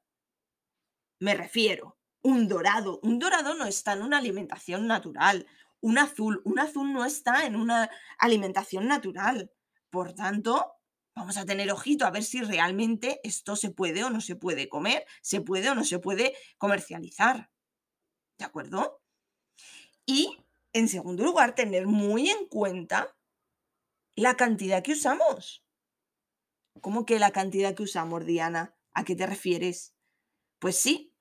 me 1.19 1.33
refiero, 1.33 1.97
un 2.21 2.47
dorado, 2.47 2.99
un 3.03 3.19
dorado 3.19 3.53
no 3.53 3.65
está 3.65 3.93
en 3.93 4.01
una 4.01 4.17
alimentación 4.17 4.87
natural, 4.87 5.45
un 5.85 5.99
azul. 5.99 6.41
Un 6.45 6.57
azul 6.57 6.91
no 6.91 7.05
está 7.05 7.45
en 7.45 7.55
una 7.55 7.91
alimentación 8.17 8.87
natural. 8.87 9.51
Por 9.91 10.13
tanto, 10.13 10.73
vamos 11.15 11.37
a 11.37 11.45
tener 11.45 11.71
ojito 11.71 12.07
a 12.07 12.11
ver 12.11 12.23
si 12.23 12.41
realmente 12.41 13.19
esto 13.23 13.55
se 13.55 13.69
puede 13.69 14.03
o 14.03 14.09
no 14.09 14.19
se 14.19 14.35
puede 14.35 14.67
comer, 14.67 15.05
se 15.21 15.41
puede 15.41 15.69
o 15.69 15.75
no 15.75 15.83
se 15.83 15.99
puede 15.99 16.35
comercializar. 16.57 17.51
¿De 18.39 18.45
acuerdo? 18.45 19.03
Y, 20.07 20.39
en 20.73 20.89
segundo 20.89 21.23
lugar, 21.23 21.53
tener 21.53 21.85
muy 21.85 22.31
en 22.31 22.47
cuenta 22.47 23.15
la 24.15 24.35
cantidad 24.35 24.81
que 24.81 24.93
usamos. 24.93 25.63
¿Cómo 26.81 27.05
que 27.05 27.19
la 27.19 27.29
cantidad 27.29 27.75
que 27.75 27.83
usamos, 27.83 28.25
Diana? 28.25 28.75
¿A 28.95 29.03
qué 29.03 29.15
te 29.15 29.27
refieres? 29.27 29.93
Pues 30.57 30.77
sí, 30.77 31.13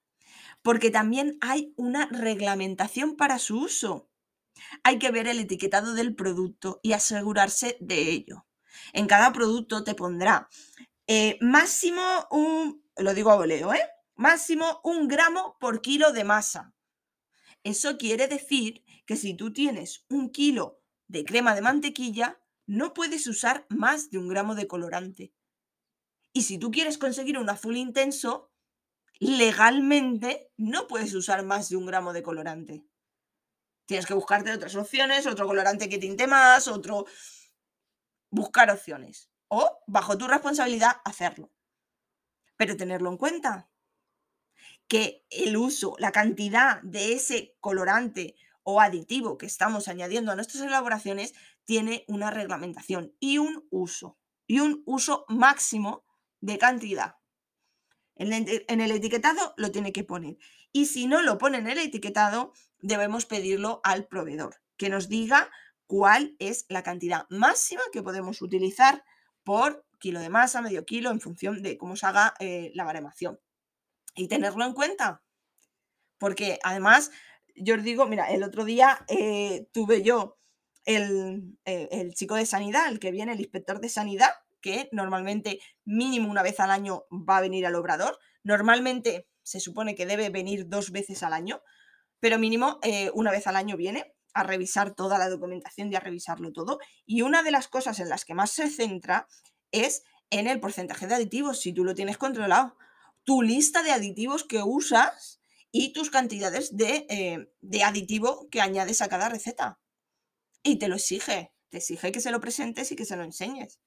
porque 0.62 0.90
también 0.90 1.36
hay 1.42 1.74
una 1.76 2.06
reglamentación 2.06 3.16
para 3.16 3.38
su 3.38 3.60
uso 3.60 4.10
hay 4.82 4.98
que 4.98 5.10
ver 5.10 5.28
el 5.28 5.40
etiquetado 5.40 5.94
del 5.94 6.14
producto 6.14 6.80
y 6.82 6.92
asegurarse 6.92 7.76
de 7.80 8.10
ello. 8.10 8.46
En 8.92 9.06
cada 9.06 9.32
producto 9.32 9.84
te 9.84 9.94
pondrá 9.94 10.48
eh, 11.06 11.38
máximo 11.40 12.02
un, 12.30 12.82
lo 12.96 13.14
digo 13.14 13.30
a 13.30 13.36
voleo, 13.36 13.74
¿eh? 13.74 13.82
Máximo 14.16 14.80
un 14.84 15.08
gramo 15.08 15.56
por 15.60 15.82
kilo 15.82 16.12
de 16.12 16.24
masa. 16.24 16.74
Eso 17.62 17.98
quiere 17.98 18.26
decir 18.28 18.84
que 19.06 19.16
si 19.16 19.34
tú 19.34 19.52
tienes 19.52 20.04
un 20.08 20.30
kilo 20.30 20.80
de 21.08 21.24
crema 21.24 21.54
de 21.54 21.62
mantequilla, 21.62 22.40
no 22.66 22.94
puedes 22.94 23.26
usar 23.26 23.66
más 23.68 24.10
de 24.10 24.18
un 24.18 24.28
gramo 24.28 24.54
de 24.54 24.66
colorante. 24.66 25.34
Y 26.32 26.42
si 26.42 26.58
tú 26.58 26.70
quieres 26.70 26.98
conseguir 26.98 27.38
un 27.38 27.50
azul 27.50 27.76
intenso, 27.76 28.50
legalmente 29.18 30.50
no 30.56 30.86
puedes 30.86 31.14
usar 31.14 31.44
más 31.44 31.68
de 31.68 31.76
un 31.76 31.86
gramo 31.86 32.12
de 32.12 32.22
colorante. 32.22 32.84
Tienes 33.86 34.06
que 34.06 34.14
buscarte 34.14 34.52
otras 34.52 34.74
opciones, 34.76 35.26
otro 35.26 35.46
colorante 35.46 35.88
que 35.88 35.98
tinte 35.98 36.26
más, 36.26 36.68
otro... 36.68 37.06
Buscar 38.30 38.70
opciones. 38.70 39.30
O, 39.48 39.78
bajo 39.86 40.18
tu 40.18 40.26
responsabilidad, 40.26 40.96
hacerlo. 41.04 41.52
Pero 42.56 42.76
tenerlo 42.76 43.10
en 43.10 43.16
cuenta. 43.16 43.68
Que 44.88 45.24
el 45.30 45.56
uso, 45.56 45.94
la 45.98 46.12
cantidad 46.12 46.82
de 46.82 47.12
ese 47.12 47.56
colorante 47.60 48.34
o 48.64 48.80
aditivo 48.80 49.38
que 49.38 49.46
estamos 49.46 49.86
añadiendo 49.88 50.32
a 50.32 50.34
nuestras 50.34 50.64
elaboraciones 50.64 51.34
tiene 51.64 52.04
una 52.08 52.30
reglamentación 52.30 53.14
y 53.20 53.38
un 53.38 53.66
uso. 53.70 54.18
Y 54.46 54.60
un 54.60 54.82
uso 54.86 55.24
máximo 55.28 56.04
de 56.40 56.58
cantidad. 56.58 57.16
En 58.16 58.32
el, 58.80 58.90
etiquetado 58.90 59.54
lo 59.56 59.70
tiene 59.70 59.92
que 59.92 60.04
poner. 60.04 60.38
Y 60.72 60.86
si 60.86 61.06
no 61.06 61.22
lo 61.22 61.38
pone 61.38 61.58
en 61.58 61.68
el 61.68 61.78
etiquetado, 61.78 62.52
debemos 62.84 63.24
pedirlo 63.24 63.80
al 63.82 64.06
proveedor, 64.06 64.56
que 64.76 64.90
nos 64.90 65.08
diga 65.08 65.50
cuál 65.86 66.36
es 66.38 66.66
la 66.68 66.82
cantidad 66.82 67.26
máxima 67.30 67.82
que 67.92 68.02
podemos 68.02 68.42
utilizar 68.42 69.04
por 69.42 69.86
kilo 69.98 70.20
de 70.20 70.28
masa, 70.28 70.60
medio 70.60 70.84
kilo, 70.84 71.10
en 71.10 71.20
función 71.20 71.62
de 71.62 71.78
cómo 71.78 71.96
se 71.96 72.06
haga 72.06 72.34
eh, 72.40 72.70
la 72.74 72.84
baremación. 72.84 73.40
Y 74.14 74.28
tenerlo 74.28 74.64
en 74.64 74.74
cuenta. 74.74 75.22
Porque 76.18 76.58
además, 76.62 77.10
yo 77.56 77.74
os 77.76 77.82
digo, 77.82 78.06
mira, 78.06 78.30
el 78.30 78.42
otro 78.42 78.64
día 78.64 79.04
eh, 79.08 79.66
tuve 79.72 80.02
yo 80.02 80.36
el, 80.84 81.56
eh, 81.64 81.88
el 81.90 82.14
chico 82.14 82.34
de 82.34 82.46
sanidad, 82.46 82.88
el 82.88 83.00
que 83.00 83.10
viene, 83.10 83.32
el 83.32 83.40
inspector 83.40 83.80
de 83.80 83.88
sanidad, 83.88 84.30
que 84.60 84.88
normalmente 84.92 85.58
mínimo 85.84 86.30
una 86.30 86.42
vez 86.42 86.60
al 86.60 86.70
año 86.70 87.04
va 87.10 87.38
a 87.38 87.42
venir 87.42 87.66
al 87.66 87.74
obrador. 87.74 88.18
Normalmente 88.42 89.26
se 89.42 89.60
supone 89.60 89.94
que 89.94 90.06
debe 90.06 90.28
venir 90.28 90.68
dos 90.68 90.90
veces 90.90 91.22
al 91.22 91.32
año, 91.32 91.62
pero 92.24 92.38
mínimo 92.38 92.78
eh, 92.80 93.10
una 93.12 93.30
vez 93.30 93.46
al 93.48 93.54
año 93.54 93.76
viene 93.76 94.14
a 94.32 94.44
revisar 94.44 94.94
toda 94.94 95.18
la 95.18 95.28
documentación 95.28 95.92
y 95.92 95.96
a 95.96 96.00
revisarlo 96.00 96.54
todo. 96.54 96.78
Y 97.04 97.20
una 97.20 97.42
de 97.42 97.50
las 97.50 97.68
cosas 97.68 98.00
en 98.00 98.08
las 98.08 98.24
que 98.24 98.32
más 98.32 98.50
se 98.50 98.70
centra 98.70 99.28
es 99.72 100.04
en 100.30 100.46
el 100.46 100.58
porcentaje 100.58 101.06
de 101.06 101.16
aditivos, 101.16 101.60
si 101.60 101.74
tú 101.74 101.84
lo 101.84 101.94
tienes 101.94 102.16
controlado. 102.16 102.78
Tu 103.24 103.42
lista 103.42 103.82
de 103.82 103.90
aditivos 103.90 104.42
que 104.42 104.62
usas 104.62 105.42
y 105.70 105.92
tus 105.92 106.08
cantidades 106.08 106.74
de, 106.74 107.04
eh, 107.10 107.52
de 107.60 107.82
aditivo 107.84 108.48
que 108.50 108.62
añades 108.62 109.02
a 109.02 109.08
cada 109.10 109.28
receta. 109.28 109.78
Y 110.62 110.78
te 110.78 110.88
lo 110.88 110.94
exige, 110.94 111.52
te 111.68 111.76
exige 111.76 112.10
que 112.10 112.20
se 112.20 112.30
lo 112.30 112.40
presentes 112.40 112.90
y 112.90 112.96
que 112.96 113.04
se 113.04 113.16
lo 113.16 113.24
enseñes. 113.24 113.80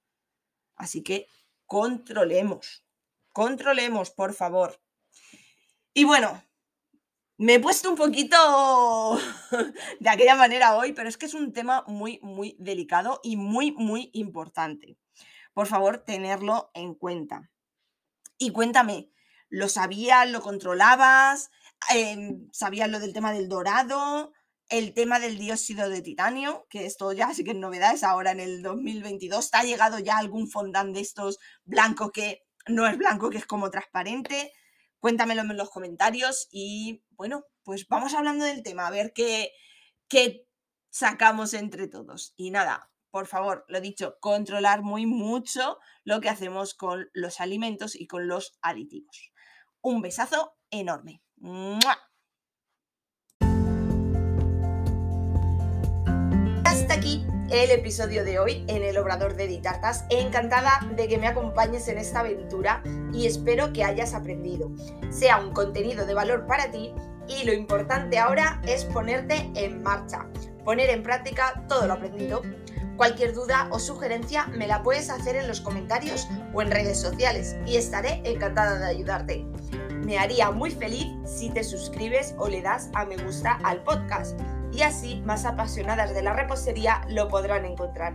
Así 0.76 1.02
que 1.02 1.28
controlemos, 1.66 2.86
controlemos, 3.34 4.12
por 4.12 4.36
favor. 4.36 4.80
Y 5.96 6.04
bueno, 6.04 6.47
me 7.38 7.56
he 7.56 7.60
puesto 7.60 7.90
un 7.90 7.96
poquito 7.96 9.20
de 10.00 10.10
aquella 10.10 10.36
manera 10.36 10.76
hoy, 10.76 10.94
pero 10.94 11.08
es 11.08 11.18
que 11.18 11.28
es 11.28 11.34
un 11.34 11.54
tema 11.54 11.84
muy, 11.88 12.20
muy 12.22 12.56
delicado 12.60 13.20
y 13.24 13.38
muy, 13.38 13.72
muy 13.72 14.10
importante. 14.14 14.98
Por 15.54 15.68
favor, 15.68 16.00
tenerlo 16.00 16.72
en 16.74 16.96
cuenta. 16.96 17.50
Y 18.38 18.52
cuéntame, 18.52 19.12
¿lo 19.50 19.70
sabías, 19.70 20.30
lo 20.30 20.42
controlabas? 20.42 21.50
Em, 21.90 22.48
¿Sabías 22.52 22.90
lo 22.90 23.00
del 23.00 23.14
tema 23.14 23.32
del 23.32 23.50
dorado? 23.50 24.34
el 24.70 24.94
tema 24.94 25.20
del 25.20 25.38
dióxido 25.38 25.90
de 25.90 26.02
titanio, 26.02 26.68
que 26.70 26.86
esto 26.86 27.14
ya 27.14 27.34
sí 27.34 27.44
que 27.44 27.52
es 27.52 27.58
novedad, 27.58 27.94
es 27.94 28.04
ahora 28.04 28.32
en 28.32 28.40
el 28.40 28.62
2022. 28.62 29.50
¿Ha 29.54 29.64
llegado 29.64 30.00
ya 30.00 30.18
algún 30.18 30.50
fondant 30.50 30.94
de 30.94 31.02
estos 31.02 31.40
blanco 31.64 32.12
que 32.12 32.44
no 32.68 32.86
es 32.88 32.98
blanco, 32.98 33.30
que 33.30 33.38
es 33.38 33.46
como 33.46 33.72
transparente? 33.72 34.52
Cuéntamelo 35.00 35.42
en 35.42 35.56
los 35.56 35.70
comentarios 35.70 36.48
y 36.52 37.04
bueno, 37.18 37.46
pues 37.64 37.88
vamos 37.88 38.14
hablando 38.14 38.46
del 38.46 38.64
tema, 38.64 38.88
a 38.88 38.92
ver 38.92 39.12
qué, 39.14 39.52
qué 40.08 40.48
sacamos 40.90 41.54
entre 41.54 41.88
todos. 41.88 42.34
Y 42.38 42.52
nada, 42.52 42.92
por 43.12 43.28
favor, 43.28 43.66
lo 43.68 43.82
dicho, 43.82 44.18
controlar 44.20 44.84
muy 44.84 45.06
mucho 45.06 45.80
lo 46.04 46.22
que 46.22 46.30
hacemos 46.30 46.74
con 46.74 47.10
los 47.14 47.42
alimentos 47.42 47.96
y 47.96 48.08
con 48.08 48.28
los 48.28 48.58
aditivos. 48.62 49.32
Un 49.82 50.02
besazo 50.02 50.54
enorme. 50.70 51.22
El 57.50 57.72
episodio 57.72 58.26
de 58.26 58.40
hoy 58.40 58.66
en 58.68 58.84
el 58.84 58.98
Obrador 58.98 59.36
de 59.36 59.48
Ditartas. 59.48 60.06
Encantada 60.10 60.86
de 60.96 61.08
que 61.08 61.18
me 61.18 61.28
acompañes 61.28 61.88
en 61.88 61.98
esta 61.98 62.20
aventura 62.20 62.84
y 63.14 63.26
espero 63.26 63.72
que 63.72 63.84
hayas 63.84 64.14
aprendido. 64.14 64.72
Sea 65.10 65.38
un 65.38 65.54
contenido 65.54 66.06
de 66.06 66.14
valor 66.14 66.46
para 66.46 66.72
ti 66.72 66.94
y 67.28 67.46
lo 67.46 67.54
importante 67.54 68.20
ahora 68.20 68.62
es 68.66 68.86
ponerte 68.86 69.50
en 69.56 69.82
marcha, 69.82 70.28
poner 70.66 70.90
en 70.90 71.04
práctica 71.04 71.64
todo 71.70 71.88
lo 71.88 71.94
aprendido. 71.94 72.42
Cualquier 72.98 73.34
duda 73.34 73.70
o 73.72 73.80
sugerencia 73.80 74.48
me 74.48 74.68
la 74.68 74.82
puedes 74.82 75.10
hacer 75.10 75.36
en 75.36 75.48
los 75.48 75.62
comentarios 75.62 76.28
o 76.54 76.62
en 76.62 76.72
redes 76.72 77.00
sociales 77.00 77.56
y 77.66 77.78
estaré 77.78 78.22
encantada 78.26 78.80
de 78.80 78.88
ayudarte. 78.88 79.46
Me 80.04 80.18
haría 80.18 80.52
muy 80.52 80.72
feliz 80.72 81.08
si 81.26 81.50
te 81.50 81.64
suscribes 81.64 82.34
o 82.38 82.48
le 82.48 82.62
das 82.62 82.90
a 82.94 83.06
me 83.06 83.18
gusta 83.18 83.60
al 83.64 83.84
podcast 83.84 84.40
y 84.72 84.82
así 84.82 85.22
más 85.26 85.46
apasionadas 85.46 86.14
de 86.14 86.22
la 86.22 86.34
repostería 86.34 87.02
lo 87.10 87.28
podrán 87.28 87.66
encontrar. 87.66 88.14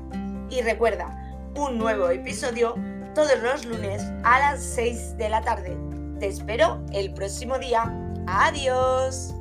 Y 0.51 0.61
recuerda, 0.63 1.09
un 1.55 1.79
nuevo 1.79 2.09
episodio 2.11 2.75
todos 3.15 3.39
los 3.43 3.65
lunes 3.65 4.03
a 4.25 4.39
las 4.39 4.63
6 4.63 5.17
de 5.17 5.29
la 5.29 5.43
tarde. 5.43 5.77
Te 6.19 6.29
espero 6.29 6.83
el 6.93 7.13
próximo 7.13 7.59
día. 7.59 7.93
Adiós. 8.27 9.35